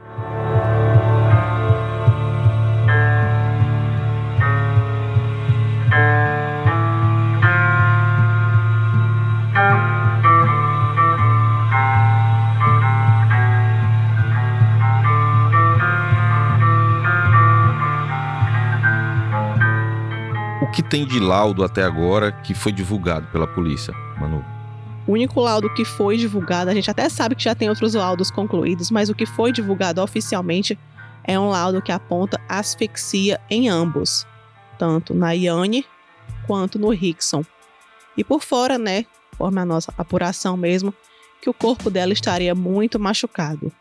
Que 20.73 20.81
tem 20.81 21.05
de 21.05 21.19
laudo 21.19 21.63
até 21.63 21.83
agora 21.83 22.31
que 22.31 22.55
foi 22.55 22.71
divulgado 22.71 23.27
pela 23.27 23.45
polícia, 23.45 23.93
Manu? 24.19 24.43
O 25.05 25.11
único 25.11 25.39
laudo 25.39 25.71
que 25.73 25.85
foi 25.85 26.17
divulgado, 26.17 26.71
a 26.71 26.73
gente 26.73 26.89
até 26.89 27.07
sabe 27.09 27.35
que 27.35 27.43
já 27.43 27.53
tem 27.53 27.69
outros 27.69 27.93
laudos 27.93 28.31
concluídos, 28.31 28.89
mas 28.89 29.09
o 29.09 29.13
que 29.15 29.25
foi 29.25 29.51
divulgado 29.51 30.01
oficialmente 30.01 30.79
é 31.23 31.39
um 31.39 31.49
laudo 31.49 31.81
que 31.81 31.91
aponta 31.91 32.41
asfixia 32.49 33.39
em 33.49 33.69
ambos, 33.69 34.25
tanto 34.79 35.13
na 35.13 35.31
Yane 35.33 35.85
quanto 36.47 36.79
no 36.79 36.89
Rickson. 36.89 37.45
E 38.17 38.23
por 38.23 38.41
fora, 38.41 38.77
né, 38.77 39.05
conforme 39.31 39.59
a 39.59 39.65
nossa 39.65 39.93
apuração 39.97 40.57
mesmo, 40.57 40.93
que 41.41 41.49
o 41.49 41.53
corpo 41.53 41.89
dela 41.89 42.13
estaria 42.13 42.55
muito 42.55 42.99
machucado. 42.99 43.71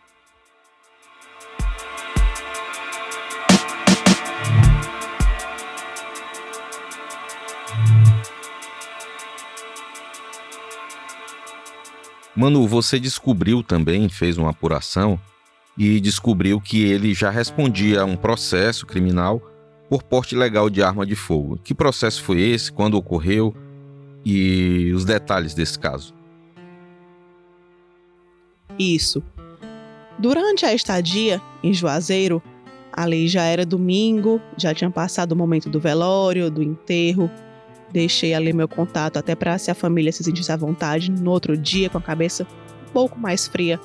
Manu, 12.43 12.67
você 12.67 12.99
descobriu 12.99 13.63
também, 13.63 14.09
fez 14.09 14.37
uma 14.37 14.51
apuração 14.51 15.17
e 15.79 16.01
descobriu 16.01 16.61
que 16.61 16.83
ele 16.83 17.15
já 17.15 17.31
respondia 17.31 18.01
a 18.01 18.05
um 18.05 18.17
processo 18.17 18.85
criminal 18.85 19.41
por 19.89 20.03
porte 20.03 20.35
ilegal 20.35 20.69
de 20.69 20.83
arma 20.83 21.07
de 21.07 21.15
fogo. 21.15 21.57
Que 21.63 21.73
processo 21.73 22.21
foi 22.21 22.41
esse? 22.41 22.73
Quando 22.73 22.95
ocorreu? 22.95 23.55
E 24.25 24.91
os 24.93 25.05
detalhes 25.05 25.55
desse 25.55 25.79
caso? 25.79 26.13
Isso. 28.77 29.23
Durante 30.19 30.67
a 30.67 30.75
estadia 30.75 31.41
em 31.63 31.73
Juazeiro, 31.73 32.43
ali 32.93 33.29
já 33.29 33.45
era 33.45 33.65
domingo, 33.65 34.41
já 34.57 34.75
tinha 34.75 34.91
passado 34.91 35.31
o 35.31 35.37
momento 35.37 35.71
do 35.71 35.79
velório, 35.79 36.51
do 36.51 36.61
enterro, 36.61 37.31
Deixei 37.93 38.33
ali 38.33 38.53
meu 38.53 38.67
contato 38.67 39.19
até 39.19 39.35
para 39.35 39.59
se 39.59 39.71
a 39.71 39.75
família 39.75 40.11
se 40.11 40.25
sentisse 40.25 40.51
à 40.51 40.57
vontade 40.57 41.11
no 41.11 41.31
outro 41.31 41.57
dia 41.57 41.91
com 41.91 41.99
a 41.99 42.03
cabeça 42.03 42.47
um 42.89 42.93
pouco 42.93 43.19
mais 43.19 43.47
fria, 43.47 43.79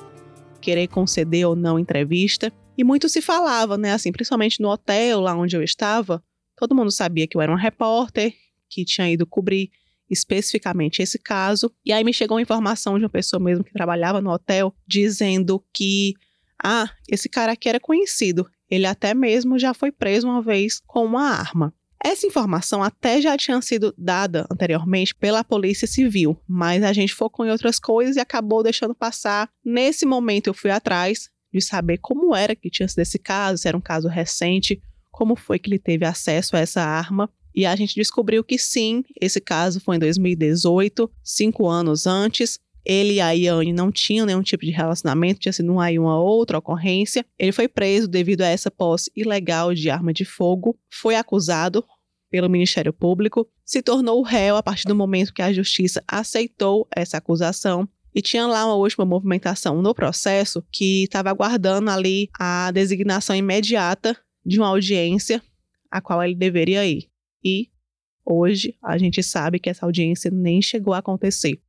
querer 0.60 0.88
conceder 0.88 1.46
ou 1.46 1.54
não 1.54 1.78
entrevista. 1.78 2.52
E 2.76 2.84
muito 2.84 3.08
se 3.08 3.20
falava, 3.20 3.76
né, 3.76 3.92
assim, 3.92 4.12
principalmente 4.12 4.60
no 4.60 4.68
hotel 4.68 5.20
lá 5.20 5.34
onde 5.34 5.56
eu 5.56 5.62
estava, 5.62 6.22
todo 6.56 6.74
mundo 6.74 6.90
sabia 6.90 7.26
que 7.26 7.36
eu 7.36 7.40
era 7.40 7.52
um 7.52 7.56
repórter, 7.56 8.32
que 8.68 8.84
tinha 8.84 9.10
ido 9.10 9.26
cobrir 9.26 9.70
especificamente 10.08 11.02
esse 11.02 11.18
caso. 11.18 11.70
E 11.84 11.92
aí 11.92 12.02
me 12.02 12.12
chegou 12.12 12.36
uma 12.36 12.42
informação 12.42 12.98
de 12.98 13.04
uma 13.04 13.10
pessoa 13.10 13.42
mesmo 13.42 13.64
que 13.64 13.72
trabalhava 13.72 14.20
no 14.20 14.30
hotel 14.30 14.74
dizendo 14.86 15.62
que 15.72 16.14
ah, 16.62 16.90
esse 17.08 17.28
cara 17.28 17.52
aqui 17.52 17.68
era 17.68 17.78
conhecido. 17.78 18.48
Ele 18.70 18.86
até 18.86 19.14
mesmo 19.14 19.58
já 19.58 19.72
foi 19.72 19.92
preso 19.92 20.26
uma 20.26 20.42
vez 20.42 20.80
com 20.86 21.04
uma 21.04 21.30
arma. 21.30 21.74
Essa 22.04 22.26
informação 22.26 22.82
até 22.82 23.20
já 23.20 23.36
tinha 23.36 23.60
sido 23.60 23.92
dada 23.98 24.46
anteriormente 24.50 25.14
pela 25.14 25.42
Polícia 25.42 25.86
Civil, 25.86 26.40
mas 26.46 26.82
a 26.82 26.92
gente 26.92 27.14
focou 27.14 27.44
em 27.44 27.50
outras 27.50 27.78
coisas 27.78 28.16
e 28.16 28.20
acabou 28.20 28.62
deixando 28.62 28.94
passar. 28.94 29.50
Nesse 29.64 30.06
momento 30.06 30.46
eu 30.46 30.54
fui 30.54 30.70
atrás 30.70 31.28
de 31.52 31.60
saber 31.60 31.98
como 31.98 32.34
era 32.34 32.54
que 32.54 32.70
tinha 32.70 32.88
sido 32.88 33.00
esse 33.00 33.18
caso, 33.18 33.58
se 33.58 33.68
era 33.68 33.76
um 33.76 33.80
caso 33.80 34.06
recente, 34.08 34.80
como 35.10 35.34
foi 35.34 35.58
que 35.58 35.68
ele 35.68 35.78
teve 35.78 36.04
acesso 36.04 36.56
a 36.56 36.60
essa 36.60 36.82
arma. 36.82 37.28
E 37.54 37.66
a 37.66 37.74
gente 37.74 37.96
descobriu 37.96 38.44
que 38.44 38.58
sim, 38.58 39.02
esse 39.20 39.40
caso 39.40 39.80
foi 39.80 39.96
em 39.96 39.98
2018, 39.98 41.10
cinco 41.24 41.66
anos 41.66 42.06
antes. 42.06 42.60
Ele 42.88 43.14
e 43.14 43.20
a 43.20 43.32
Iane 43.32 43.70
não 43.70 43.92
tinham 43.92 44.24
nenhum 44.24 44.40
tipo 44.40 44.64
de 44.64 44.70
relacionamento, 44.70 45.40
tinha 45.40 45.52
sido 45.52 45.78
aí 45.78 45.98
uma 45.98 46.18
outra 46.18 46.56
ocorrência. 46.56 47.22
Ele 47.38 47.52
foi 47.52 47.68
preso 47.68 48.08
devido 48.08 48.40
a 48.40 48.46
essa 48.46 48.70
posse 48.70 49.12
ilegal 49.14 49.74
de 49.74 49.90
arma 49.90 50.10
de 50.10 50.24
fogo, 50.24 50.74
foi 50.90 51.14
acusado 51.14 51.84
pelo 52.30 52.48
Ministério 52.48 52.92
Público, 52.92 53.46
se 53.62 53.82
tornou 53.82 54.22
réu 54.22 54.56
a 54.56 54.62
partir 54.62 54.84
do 54.86 54.94
momento 54.94 55.34
que 55.34 55.42
a 55.42 55.52
Justiça 55.52 56.02
aceitou 56.08 56.88
essa 56.94 57.18
acusação 57.18 57.86
e 58.14 58.22
tinha 58.22 58.46
lá 58.46 58.64
uma 58.64 58.74
última 58.74 59.04
movimentação 59.04 59.82
no 59.82 59.94
processo 59.94 60.64
que 60.72 61.04
estava 61.04 61.28
aguardando 61.28 61.90
ali 61.90 62.30
a 62.38 62.70
designação 62.70 63.36
imediata 63.36 64.16
de 64.44 64.58
uma 64.58 64.68
audiência 64.68 65.42
a 65.90 66.00
qual 66.00 66.22
ele 66.22 66.34
deveria 66.34 66.86
ir. 66.86 67.08
E 67.44 67.68
hoje 68.24 68.76
a 68.82 68.96
gente 68.96 69.22
sabe 69.22 69.58
que 69.58 69.68
essa 69.68 69.84
audiência 69.84 70.30
nem 70.30 70.60
chegou 70.62 70.94
a 70.94 70.98
acontecer. 70.98 71.60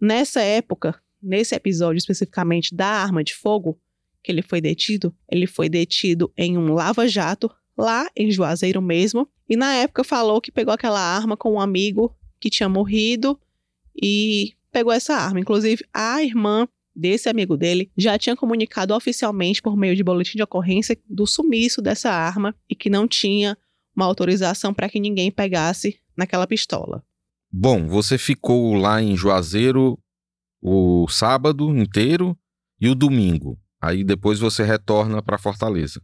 Nessa 0.00 0.40
época, 0.40 1.00
nesse 1.22 1.54
episódio 1.54 1.98
especificamente 1.98 2.74
da 2.74 2.86
arma 2.86 3.22
de 3.22 3.34
fogo, 3.34 3.78
que 4.22 4.32
ele 4.32 4.42
foi 4.42 4.60
detido, 4.60 5.14
ele 5.30 5.46
foi 5.46 5.68
detido 5.68 6.32
em 6.36 6.56
um 6.56 6.72
lava-jato, 6.72 7.50
lá 7.76 8.08
em 8.16 8.30
Juazeiro 8.30 8.80
mesmo, 8.80 9.28
e 9.48 9.56
na 9.56 9.74
época 9.74 10.04
falou 10.04 10.40
que 10.40 10.52
pegou 10.52 10.72
aquela 10.72 11.00
arma 11.00 11.36
com 11.36 11.52
um 11.54 11.60
amigo 11.60 12.14
que 12.38 12.50
tinha 12.50 12.68
morrido 12.68 13.38
e 14.00 14.54
pegou 14.70 14.92
essa 14.92 15.14
arma. 15.14 15.40
Inclusive, 15.40 15.84
a 15.92 16.22
irmã 16.22 16.68
desse 16.94 17.28
amigo 17.28 17.56
dele 17.56 17.90
já 17.96 18.18
tinha 18.18 18.36
comunicado 18.36 18.94
oficialmente 18.94 19.62
por 19.62 19.76
meio 19.76 19.96
de 19.96 20.04
boletim 20.04 20.36
de 20.36 20.42
ocorrência 20.42 20.98
do 21.08 21.26
sumiço 21.26 21.80
dessa 21.80 22.10
arma 22.10 22.54
e 22.68 22.74
que 22.74 22.90
não 22.90 23.06
tinha 23.06 23.56
uma 23.94 24.06
autorização 24.06 24.72
para 24.72 24.88
que 24.88 25.00
ninguém 25.00 25.30
pegasse 25.30 25.98
naquela 26.16 26.46
pistola. 26.46 27.04
Bom, 27.52 27.86
você 27.88 28.16
ficou 28.16 28.74
lá 28.74 29.02
em 29.02 29.16
Juazeiro 29.16 29.98
o 30.62 31.08
sábado 31.08 31.68
inteiro 31.76 32.38
e 32.80 32.88
o 32.88 32.94
domingo. 32.94 33.58
Aí 33.80 34.04
depois 34.04 34.38
você 34.38 34.62
retorna 34.62 35.22
para 35.22 35.38
Fortaleza. 35.38 36.00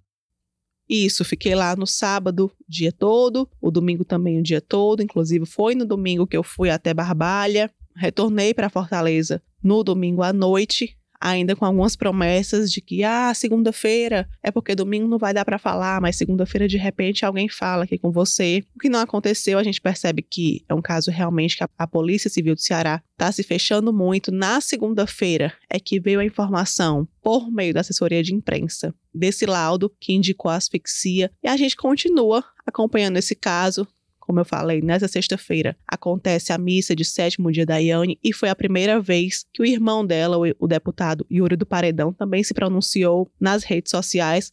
Isso, 0.89 1.25
fiquei 1.25 1.55
lá 1.55 1.75
no 1.77 1.87
sábado 1.87 2.47
o 2.47 2.65
dia 2.69 2.93
todo, 2.93 3.49
o 3.61 3.71
domingo 3.71 4.05
também 4.05 4.39
o 4.39 4.43
dia 4.43 4.61
todo. 4.61 5.03
Inclusive, 5.03 5.45
foi 5.45 5.75
no 5.75 5.85
domingo 5.85 6.27
que 6.27 6.37
eu 6.37 6.43
fui 6.43 6.71
até 6.71 6.95
Barbalha. 6.95 7.71
Retornei 7.95 8.55
para 8.55 8.71
Fortaleza 8.71 9.43
no 9.63 9.83
domingo 9.83 10.23
à 10.23 10.33
noite 10.33 10.96
ainda 11.21 11.57
com 11.57 11.65
algumas 11.65 11.97
promessas 11.97 12.71
de 12.71 12.81
que, 12.81 13.03
ah, 13.05 13.33
segunda-feira 13.35 14.29
é 14.43 14.51
porque 14.51 14.75
domingo 14.75 15.09
não 15.09 15.19
vai 15.19 15.33
dar 15.33 15.45
para 15.45 15.59
falar, 15.59 16.01
mas 16.01 16.17
segunda-feira 16.17 16.69
de 16.69 16.77
repente 16.77 17.25
alguém 17.25 17.49
fala 17.49 17.85
aqui 17.85 17.99
com 17.99 18.11
você. 18.11 18.65
O 18.75 18.79
que 18.79 18.89
não 18.89 19.01
aconteceu, 19.01 19.59
a 19.59 19.63
gente 19.63 19.81
percebe 19.81 20.23
que 20.23 20.65
é 20.69 20.75
um 20.75 20.83
caso 20.83 21.11
realmente 21.11 21.57
que 21.57 21.65
a, 21.65 21.69
a 21.79 21.87
Polícia 21.87 22.31
Civil 22.31 22.55
do 22.55 22.61
Ceará 22.61 23.03
está 23.13 23.33
se 23.33 23.43
fechando 23.43 23.93
muito. 23.93 24.31
Na 24.31 24.61
segunda-feira 24.61 25.53
é 25.71 25.81
que 25.81 25.99
veio 25.99 26.21
a 26.21 26.25
informação 26.25 27.09
por 27.23 27.51
meio 27.51 27.75
da 27.75 27.81
assessoria 27.81 28.23
de 28.23 28.35
imprensa 28.35 28.95
desse 29.13 29.47
laudo 29.47 29.93
que 29.99 30.13
indicou 30.13 30.51
asfixia 30.51 31.31
e 31.43 31.49
a 31.49 31.57
gente 31.57 31.75
continua 31.77 32.45
acompanhando 32.67 33.17
esse 33.17 33.35
caso, 33.35 33.87
como 34.27 34.41
eu 34.41 34.45
falei, 34.45 34.83
nessa 34.83 35.07
sexta-feira 35.07 35.77
acontece 35.87 36.53
a 36.53 36.59
missa 36.59 36.97
de 36.97 37.05
sétimo 37.05 37.53
dia 37.53 37.65
da 37.65 37.77
Iane 37.77 38.19
e 38.23 38.33
foi 38.33 38.49
a 38.49 38.57
primeira 38.57 39.01
vez 39.01 39.47
que 39.53 39.63
o 39.63 39.65
irmão 39.65 40.05
dela, 40.05 40.37
o 40.59 40.67
deputado 40.67 41.25
Yuri 41.31 41.55
do 41.55 41.65
Paredão, 41.65 42.13
também 42.13 42.43
se 42.43 42.53
pronunciou 42.53 43.31
nas 43.41 43.63
redes 43.63 43.91
sociais, 43.91 44.53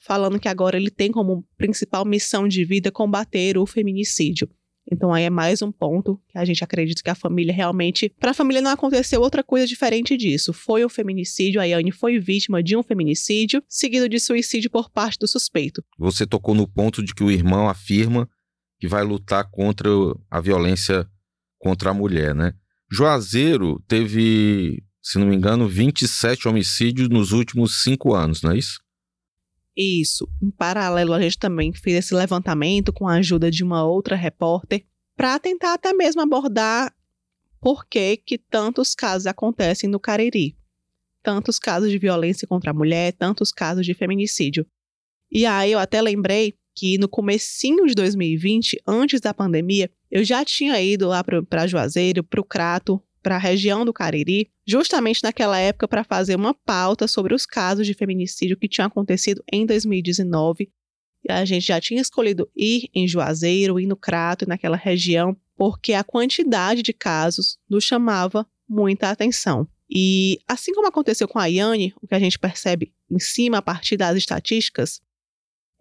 falando 0.00 0.40
que 0.40 0.48
agora 0.48 0.76
ele 0.76 0.90
tem 0.90 1.12
como 1.12 1.46
principal 1.56 2.04
missão 2.04 2.48
de 2.48 2.64
vida 2.64 2.90
combater 2.90 3.56
o 3.56 3.64
feminicídio. 3.64 4.50
Então 4.90 5.14
aí 5.14 5.22
é 5.22 5.30
mais 5.30 5.62
um 5.62 5.70
ponto 5.70 6.20
que 6.28 6.36
a 6.36 6.44
gente 6.44 6.62
acredita 6.62 7.02
que 7.02 7.08
a 7.08 7.14
família 7.14 7.54
realmente, 7.54 8.12
para 8.18 8.32
a 8.32 8.34
família 8.34 8.60
não 8.60 8.72
aconteceu 8.72 9.20
outra 9.20 9.44
coisa 9.44 9.66
diferente 9.66 10.16
disso. 10.16 10.52
Foi 10.52 10.84
um 10.84 10.88
feminicídio, 10.88 11.60
a 11.60 11.64
Yane 11.64 11.92
foi 11.92 12.18
vítima 12.18 12.62
de 12.62 12.76
um 12.76 12.82
feminicídio, 12.82 13.62
seguido 13.68 14.08
de 14.08 14.18
suicídio 14.18 14.70
por 14.70 14.90
parte 14.90 15.18
do 15.20 15.28
suspeito. 15.28 15.82
Você 15.98 16.26
tocou 16.26 16.54
no 16.54 16.68
ponto 16.68 17.02
de 17.02 17.14
que 17.14 17.22
o 17.22 17.30
irmão 17.30 17.68
afirma 17.68 18.28
que 18.78 18.88
vai 18.88 19.02
lutar 19.02 19.48
contra 19.50 19.88
a 20.30 20.40
violência 20.40 21.08
contra 21.58 21.90
a 21.90 21.94
mulher, 21.94 22.34
né? 22.34 22.54
Juazeiro 22.90 23.82
teve, 23.88 24.84
se 25.02 25.18
não 25.18 25.26
me 25.26 25.34
engano, 25.34 25.68
27 25.68 26.46
homicídios 26.46 27.08
nos 27.08 27.32
últimos 27.32 27.82
cinco 27.82 28.14
anos, 28.14 28.42
não 28.42 28.52
é 28.52 28.58
isso? 28.58 28.80
Isso. 29.76 30.28
Em 30.40 30.50
paralelo, 30.50 31.12
a 31.12 31.20
gente 31.20 31.38
também 31.38 31.72
fez 31.72 31.96
esse 31.96 32.14
levantamento 32.14 32.92
com 32.92 33.08
a 33.08 33.14
ajuda 33.14 33.50
de 33.50 33.64
uma 33.64 33.84
outra 33.84 34.14
repórter 34.14 34.84
para 35.16 35.38
tentar 35.38 35.74
até 35.74 35.92
mesmo 35.92 36.20
abordar 36.20 36.94
por 37.60 37.86
que, 37.86 38.18
que 38.18 38.38
tantos 38.38 38.94
casos 38.94 39.26
acontecem 39.26 39.88
no 39.88 39.98
Cariri. 39.98 40.56
Tantos 41.22 41.58
casos 41.58 41.90
de 41.90 41.98
violência 41.98 42.46
contra 42.46 42.70
a 42.70 42.74
mulher, 42.74 43.12
tantos 43.14 43.50
casos 43.50 43.86
de 43.86 43.94
feminicídio. 43.94 44.66
E 45.30 45.46
aí 45.46 45.72
eu 45.72 45.78
até 45.78 46.00
lembrei 46.02 46.54
que 46.74 46.98
no 46.98 47.08
comecinho 47.08 47.86
de 47.86 47.94
2020, 47.94 48.82
antes 48.86 49.20
da 49.20 49.32
pandemia, 49.32 49.90
eu 50.10 50.24
já 50.24 50.44
tinha 50.44 50.80
ido 50.80 51.08
lá 51.08 51.22
para 51.22 51.66
Juazeiro, 51.66 52.24
para 52.24 52.40
o 52.40 52.44
Crato, 52.44 53.02
para 53.22 53.36
a 53.36 53.38
região 53.38 53.84
do 53.84 53.92
Cariri, 53.92 54.50
justamente 54.66 55.22
naquela 55.22 55.58
época 55.58 55.88
para 55.88 56.04
fazer 56.04 56.36
uma 56.36 56.52
pauta 56.52 57.08
sobre 57.08 57.34
os 57.34 57.46
casos 57.46 57.86
de 57.86 57.94
feminicídio 57.94 58.56
que 58.56 58.68
tinham 58.68 58.86
acontecido 58.86 59.42
em 59.50 59.64
2019. 59.64 60.70
E 61.26 61.32
a 61.32 61.44
gente 61.44 61.66
já 61.66 61.80
tinha 61.80 62.02
escolhido 62.02 62.50
ir 62.54 62.90
em 62.94 63.08
Juazeiro, 63.08 63.80
ir 63.80 63.86
no 63.86 63.96
Crato, 63.96 64.46
naquela 64.46 64.76
região, 64.76 65.34
porque 65.56 65.94
a 65.94 66.04
quantidade 66.04 66.82
de 66.82 66.92
casos 66.92 67.56
nos 67.68 67.84
chamava 67.84 68.46
muita 68.68 69.08
atenção. 69.08 69.66
E 69.88 70.38
assim 70.46 70.74
como 70.74 70.88
aconteceu 70.88 71.26
com 71.26 71.38
a 71.38 71.46
Yane, 71.46 71.94
o 72.02 72.06
que 72.06 72.14
a 72.14 72.18
gente 72.18 72.38
percebe 72.38 72.92
em 73.10 73.18
cima 73.18 73.58
a 73.58 73.62
partir 73.62 73.96
das 73.96 74.16
estatísticas, 74.16 75.00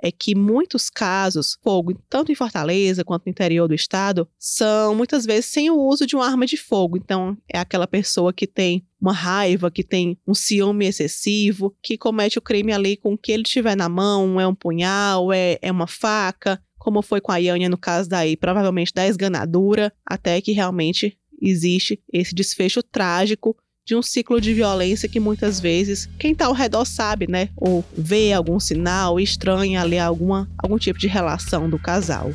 é 0.03 0.11
que 0.11 0.35
muitos 0.35 0.89
casos, 0.89 1.57
fogo, 1.63 1.97
tanto 2.09 2.29
em 2.29 2.35
Fortaleza 2.35 3.05
quanto 3.05 3.25
no 3.25 3.29
interior 3.29 3.69
do 3.69 3.73
estado, 3.73 4.27
são 4.37 4.93
muitas 4.93 5.25
vezes 5.25 5.45
sem 5.45 5.71
o 5.71 5.79
uso 5.79 6.05
de 6.05 6.13
uma 6.13 6.27
arma 6.27 6.45
de 6.45 6.57
fogo. 6.57 6.97
Então, 6.97 7.37
é 7.47 7.57
aquela 7.57 7.87
pessoa 7.87 8.33
que 8.33 8.45
tem 8.45 8.85
uma 8.99 9.13
raiva, 9.13 9.71
que 9.71 9.83
tem 9.83 10.17
um 10.27 10.33
ciúme 10.33 10.85
excessivo, 10.85 11.73
que 11.81 11.97
comete 11.97 12.37
o 12.37 12.41
crime 12.41 12.73
ali 12.73 12.97
com 12.97 13.13
o 13.13 13.17
que 13.17 13.31
ele 13.31 13.43
tiver 13.43 13.77
na 13.77 13.87
mão, 13.87 14.41
é 14.41 14.45
um 14.45 14.53
punhal, 14.53 15.31
é, 15.31 15.57
é 15.61 15.71
uma 15.71 15.87
faca, 15.87 16.61
como 16.77 17.01
foi 17.01 17.21
com 17.21 17.31
a 17.31 17.37
Yânia 17.37 17.69
no 17.69 17.77
caso 17.77 18.09
daí, 18.09 18.35
provavelmente 18.35 18.93
da 18.93 19.07
esganadura, 19.07 19.93
até 20.05 20.41
que 20.41 20.51
realmente 20.51 21.17
existe 21.41 22.01
esse 22.11 22.35
desfecho 22.35 22.83
trágico 22.83 23.55
de 23.85 23.97
um 23.97 24.01
ciclo 24.01 24.39
de 24.39 24.53
violência 24.53 25.09
que 25.09 25.19
muitas 25.19 25.59
vezes 25.59 26.09
quem 26.17 26.31
está 26.31 26.45
ao 26.45 26.53
redor 26.53 26.85
sabe, 26.85 27.29
né? 27.29 27.49
Ou 27.57 27.83
vê 27.97 28.31
algum 28.31 28.57
sinal, 28.57 29.19
estranha 29.19 29.81
ali 29.81 29.99
alguma, 29.99 30.49
algum 30.57 30.77
tipo 30.77 30.97
de 30.97 31.07
relação 31.07 31.69
do 31.69 31.77
casal. 31.77 32.31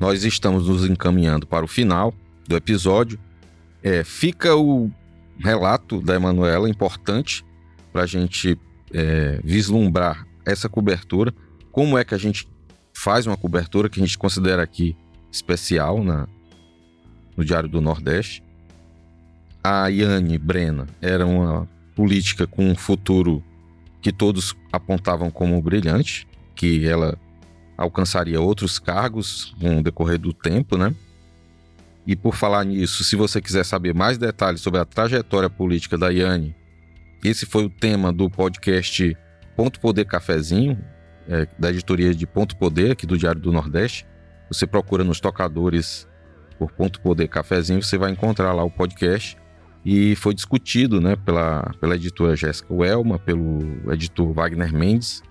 Nós 0.00 0.24
estamos 0.24 0.66
nos 0.66 0.84
encaminhando 0.84 1.46
para 1.46 1.64
o 1.64 1.68
final 1.68 2.12
do 2.46 2.56
episódio. 2.56 3.20
É, 3.84 4.02
fica 4.02 4.56
o 4.56 4.90
relato 5.38 6.00
da 6.00 6.16
Emanuela 6.16 6.68
importante 6.68 7.44
para 7.92 8.02
a 8.02 8.06
gente 8.06 8.58
é, 8.92 9.40
vislumbrar 9.44 10.26
essa 10.44 10.68
cobertura, 10.68 11.32
como 11.70 11.98
é 11.98 12.04
que 12.04 12.14
a 12.14 12.18
gente 12.18 12.48
faz 12.94 13.26
uma 13.26 13.36
cobertura 13.36 13.88
que 13.88 14.00
a 14.00 14.04
gente 14.04 14.18
considera 14.18 14.62
aqui 14.62 14.96
especial 15.30 16.02
na, 16.02 16.26
no 17.36 17.44
Diário 17.44 17.68
do 17.68 17.80
Nordeste. 17.80 18.42
A 19.62 19.88
Yane 19.88 20.38
Brena 20.38 20.86
era 21.00 21.26
uma 21.26 21.68
política 21.94 22.46
com 22.46 22.68
um 22.68 22.74
futuro 22.74 23.42
que 24.00 24.12
todos 24.12 24.56
apontavam 24.72 25.30
como 25.30 25.60
brilhante, 25.60 26.26
que 26.54 26.86
ela 26.86 27.18
alcançaria 27.76 28.40
outros 28.40 28.78
cargos 28.78 29.54
com 29.60 29.78
o 29.78 29.82
decorrer 29.82 30.18
do 30.18 30.32
tempo, 30.32 30.76
né? 30.76 30.94
E 32.06 32.16
por 32.16 32.34
falar 32.34 32.64
nisso, 32.64 33.04
se 33.04 33.14
você 33.14 33.40
quiser 33.40 33.64
saber 33.64 33.94
mais 33.94 34.16
detalhes 34.16 34.60
sobre 34.60 34.80
a 34.80 34.84
trajetória 34.84 35.50
política 35.50 35.98
da 35.98 36.08
Yane, 36.08 36.56
esse 37.22 37.46
foi 37.46 37.64
o 37.64 37.70
tema 37.70 38.12
do 38.12 38.30
podcast 38.30 39.16
Ponto 39.56 39.80
Poder 39.80 40.04
Cafezinho, 40.04 40.78
é, 41.28 41.46
da 41.58 41.70
editoria 41.70 42.14
de 42.14 42.26
Ponto 42.26 42.56
Poder, 42.56 42.92
aqui 42.92 43.06
do 43.06 43.18
Diário 43.18 43.40
do 43.40 43.52
Nordeste. 43.52 44.06
Você 44.48 44.66
procura 44.66 45.02
nos 45.02 45.20
tocadores 45.20 46.06
por 46.58 46.70
Ponto 46.72 47.00
Poder 47.00 47.28
Cafezinho, 47.28 47.82
você 47.82 47.98
vai 47.98 48.10
encontrar 48.10 48.52
lá 48.52 48.62
o 48.62 48.70
podcast. 48.70 49.36
E 49.84 50.14
foi 50.16 50.34
discutido 50.34 51.00
né, 51.00 51.16
pela, 51.16 51.72
pela 51.80 51.94
editora 51.94 52.36
Jéssica 52.36 52.72
Welma, 52.72 53.18
pelo 53.18 53.92
editor 53.92 54.32
Wagner 54.32 54.72
Mendes 54.72 55.22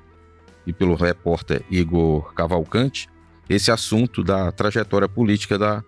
e 0.66 0.74
pelo 0.74 0.96
repórter 0.96 1.64
Igor 1.70 2.34
Cavalcante, 2.34 3.08
esse 3.50 3.72
assunto 3.72 4.24
da 4.24 4.52
trajetória 4.52 5.08
política 5.08 5.58
da, 5.58 5.84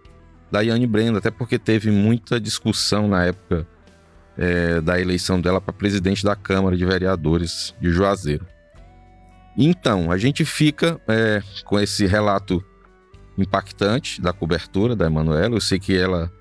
da 0.51 0.61
Yane 0.61 0.87
Brenda, 0.87 1.19
até 1.19 1.29
porque 1.29 1.59
teve 1.59 1.91
muita 1.91 2.39
discussão 2.39 3.07
na 3.07 3.25
época 3.25 3.67
é, 4.37 4.79
da 4.81 4.99
eleição 4.99 5.39
dela 5.39 5.59
para 5.59 5.73
presidente 5.73 6.23
da 6.23 6.35
Câmara 6.35 6.75
de 6.75 6.85
Vereadores 6.85 7.75
de 7.79 7.91
Juazeiro. 7.91 8.45
Então, 9.57 10.11
a 10.11 10.17
gente 10.17 10.45
fica 10.45 10.99
é, 11.07 11.41
com 11.65 11.79
esse 11.79 12.05
relato 12.05 12.63
impactante 13.37 14.21
da 14.21 14.31
cobertura 14.31 14.95
da 14.95 15.05
Emanuela. 15.05 15.55
Eu 15.55 15.61
sei 15.61 15.79
que 15.79 15.97
ela 15.97 16.31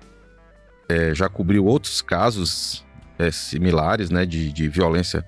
é, 0.87 1.13
já 1.13 1.27
cobriu 1.27 1.65
outros 1.65 2.01
casos 2.01 2.85
é, 3.17 3.31
similares 3.31 4.09
né, 4.09 4.25
de, 4.25 4.51
de 4.51 4.67
violência 4.67 5.25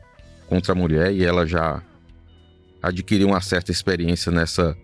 contra 0.48 0.74
a 0.74 0.76
mulher 0.76 1.14
e 1.14 1.24
ela 1.24 1.46
já 1.46 1.82
adquiriu 2.82 3.28
uma 3.28 3.42
certa 3.42 3.72
experiência 3.72 4.32
nessa, 4.32 4.76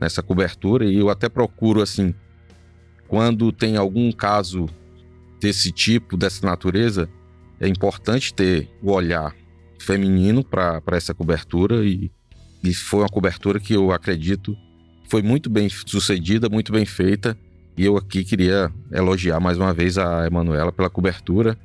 nessa 0.00 0.22
cobertura. 0.22 0.84
E 0.84 0.96
eu 0.96 1.08
até 1.08 1.28
procuro, 1.28 1.80
assim, 1.80 2.14
quando 3.06 3.50
tem 3.50 3.76
algum 3.76 4.12
caso 4.12 4.66
desse 5.40 5.72
tipo, 5.72 6.16
dessa 6.16 6.44
natureza, 6.44 7.08
é 7.60 7.68
importante 7.68 8.32
ter 8.32 8.68
o 8.82 8.92
olhar 8.92 9.34
feminino 9.80 10.44
para 10.44 10.82
essa 10.92 11.14
cobertura 11.14 11.84
e, 11.84 12.10
e 12.62 12.74
foi 12.74 13.00
uma 13.00 13.08
cobertura 13.08 13.58
que 13.60 13.74
eu 13.74 13.92
acredito 13.92 14.56
foi 15.08 15.22
muito 15.22 15.48
bem 15.48 15.68
sucedida, 15.68 16.48
muito 16.48 16.70
bem 16.70 16.84
feita. 16.84 17.36
E 17.76 17.84
eu 17.84 17.96
aqui 17.96 18.24
queria 18.24 18.70
elogiar 18.92 19.40
mais 19.40 19.56
uma 19.56 19.72
vez 19.72 19.96
a 19.96 20.26
Emanuela 20.26 20.70
pela 20.70 20.90
cobertura, 20.90 21.56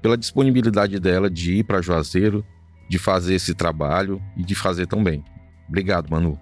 pela 0.00 0.16
disponibilidade 0.16 0.98
dela 1.00 1.28
de 1.28 1.54
ir 1.54 1.64
para 1.64 1.82
Juazeiro, 1.82 2.44
de 2.88 2.98
fazer 2.98 3.34
esse 3.34 3.54
trabalho 3.54 4.22
e 4.36 4.44
de 4.44 4.54
fazer 4.54 4.86
tão 4.86 5.02
bem. 5.02 5.24
Obrigado, 5.68 6.08
Manu. 6.10 6.38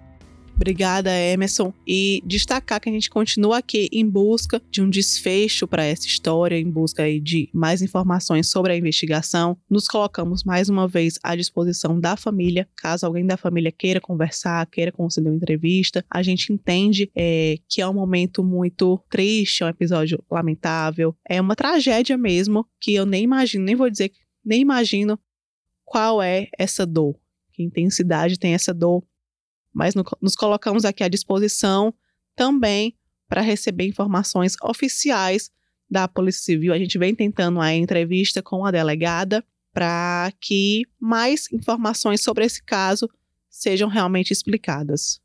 Obrigada, 0.61 1.09
Emerson. 1.11 1.73
E 1.87 2.21
destacar 2.23 2.79
que 2.79 2.87
a 2.87 2.91
gente 2.91 3.09
continua 3.09 3.57
aqui 3.57 3.89
em 3.91 4.07
busca 4.07 4.61
de 4.69 4.79
um 4.79 4.91
desfecho 4.91 5.67
para 5.67 5.83
essa 5.83 6.05
história, 6.05 6.55
em 6.55 6.69
busca 6.69 7.03
de 7.19 7.49
mais 7.51 7.81
informações 7.81 8.51
sobre 8.51 8.71
a 8.71 8.77
investigação. 8.77 9.57
Nos 9.67 9.87
colocamos 9.87 10.43
mais 10.43 10.69
uma 10.69 10.87
vez 10.87 11.17
à 11.23 11.35
disposição 11.35 11.99
da 11.99 12.15
família, 12.15 12.69
caso 12.77 13.07
alguém 13.07 13.25
da 13.25 13.37
família 13.37 13.71
queira 13.71 13.99
conversar, 13.99 14.63
queira 14.67 14.91
conceder 14.91 15.31
uma 15.31 15.37
entrevista. 15.37 16.05
A 16.07 16.21
gente 16.21 16.53
entende 16.53 17.09
é, 17.15 17.55
que 17.67 17.81
é 17.81 17.87
um 17.87 17.93
momento 17.95 18.43
muito 18.43 19.03
triste, 19.09 19.63
é 19.63 19.65
um 19.65 19.69
episódio 19.69 20.23
lamentável, 20.29 21.15
é 21.27 21.41
uma 21.41 21.55
tragédia 21.55 22.19
mesmo, 22.19 22.67
que 22.79 22.93
eu 22.93 23.07
nem 23.07 23.23
imagino, 23.23 23.65
nem 23.65 23.73
vou 23.73 23.89
dizer, 23.89 24.11
nem 24.45 24.61
imagino 24.61 25.17
qual 25.83 26.21
é 26.21 26.49
essa 26.55 26.85
dor. 26.85 27.15
Que 27.51 27.63
intensidade 27.63 28.37
tem 28.37 28.53
essa 28.53 28.75
dor 28.75 29.03
mas 29.73 29.95
no, 29.95 30.03
nos 30.21 30.35
colocamos 30.35 30.85
aqui 30.85 31.03
à 31.03 31.07
disposição 31.07 31.93
também 32.35 32.95
para 33.27 33.41
receber 33.41 33.87
informações 33.87 34.55
oficiais 34.61 35.49
da 35.89 36.07
Polícia 36.07 36.43
Civil. 36.43 36.73
A 36.73 36.77
gente 36.77 36.97
vem 36.97 37.15
tentando 37.15 37.59
a 37.59 37.73
entrevista 37.73 38.41
com 38.41 38.65
a 38.65 38.71
delegada 38.71 39.43
para 39.73 40.31
que 40.39 40.83
mais 40.99 41.51
informações 41.51 42.21
sobre 42.21 42.45
esse 42.45 42.63
caso 42.63 43.09
sejam 43.49 43.89
realmente 43.89 44.31
explicadas. 44.31 45.21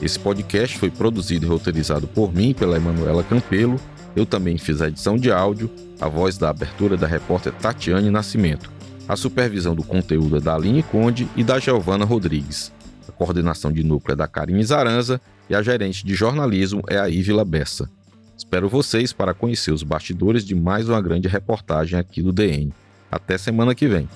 Esse 0.00 0.16
podcast 0.18 0.78
foi 0.78 0.90
produzido 0.90 1.44
e 1.44 1.48
roteirizado 1.48 2.06
por 2.06 2.32
mim 2.32 2.54
pela 2.54 2.76
Emanuela 2.76 3.24
Campelo 3.24 3.80
eu 4.14 4.26
também 4.26 4.58
fiz 4.58 4.80
a 4.82 4.88
edição 4.88 5.16
de 5.16 5.30
áudio, 5.30 5.70
a 6.00 6.08
voz 6.08 6.36
da 6.36 6.50
abertura 6.50 6.96
da 6.96 7.06
repórter 7.06 7.52
Tatiane 7.52 8.10
Nascimento. 8.10 8.70
A 9.08 9.16
supervisão 9.16 9.74
do 9.74 9.82
conteúdo 9.82 10.36
é 10.36 10.40
da 10.40 10.54
Aline 10.54 10.82
Conde 10.82 11.28
e 11.36 11.42
da 11.42 11.58
Giovana 11.58 12.04
Rodrigues. 12.04 12.72
A 13.08 13.12
coordenação 13.12 13.72
de 13.72 13.82
núcleo 13.82 14.12
é 14.12 14.16
da 14.16 14.28
Karine 14.28 14.62
Zaranza 14.62 15.20
e 15.48 15.54
a 15.54 15.62
gerente 15.62 16.06
de 16.06 16.14
jornalismo 16.14 16.82
é 16.88 16.98
a 16.98 17.08
Ívila 17.08 17.44
Bessa. 17.44 17.90
Espero 18.36 18.68
vocês 18.68 19.12
para 19.12 19.34
conhecer 19.34 19.72
os 19.72 19.82
bastidores 19.82 20.44
de 20.44 20.54
mais 20.54 20.88
uma 20.88 21.00
grande 21.02 21.28
reportagem 21.28 21.98
aqui 21.98 22.22
do 22.22 22.32
DN. 22.32 22.72
Até 23.10 23.36
semana 23.36 23.74
que 23.74 23.88
vem. 23.88 24.08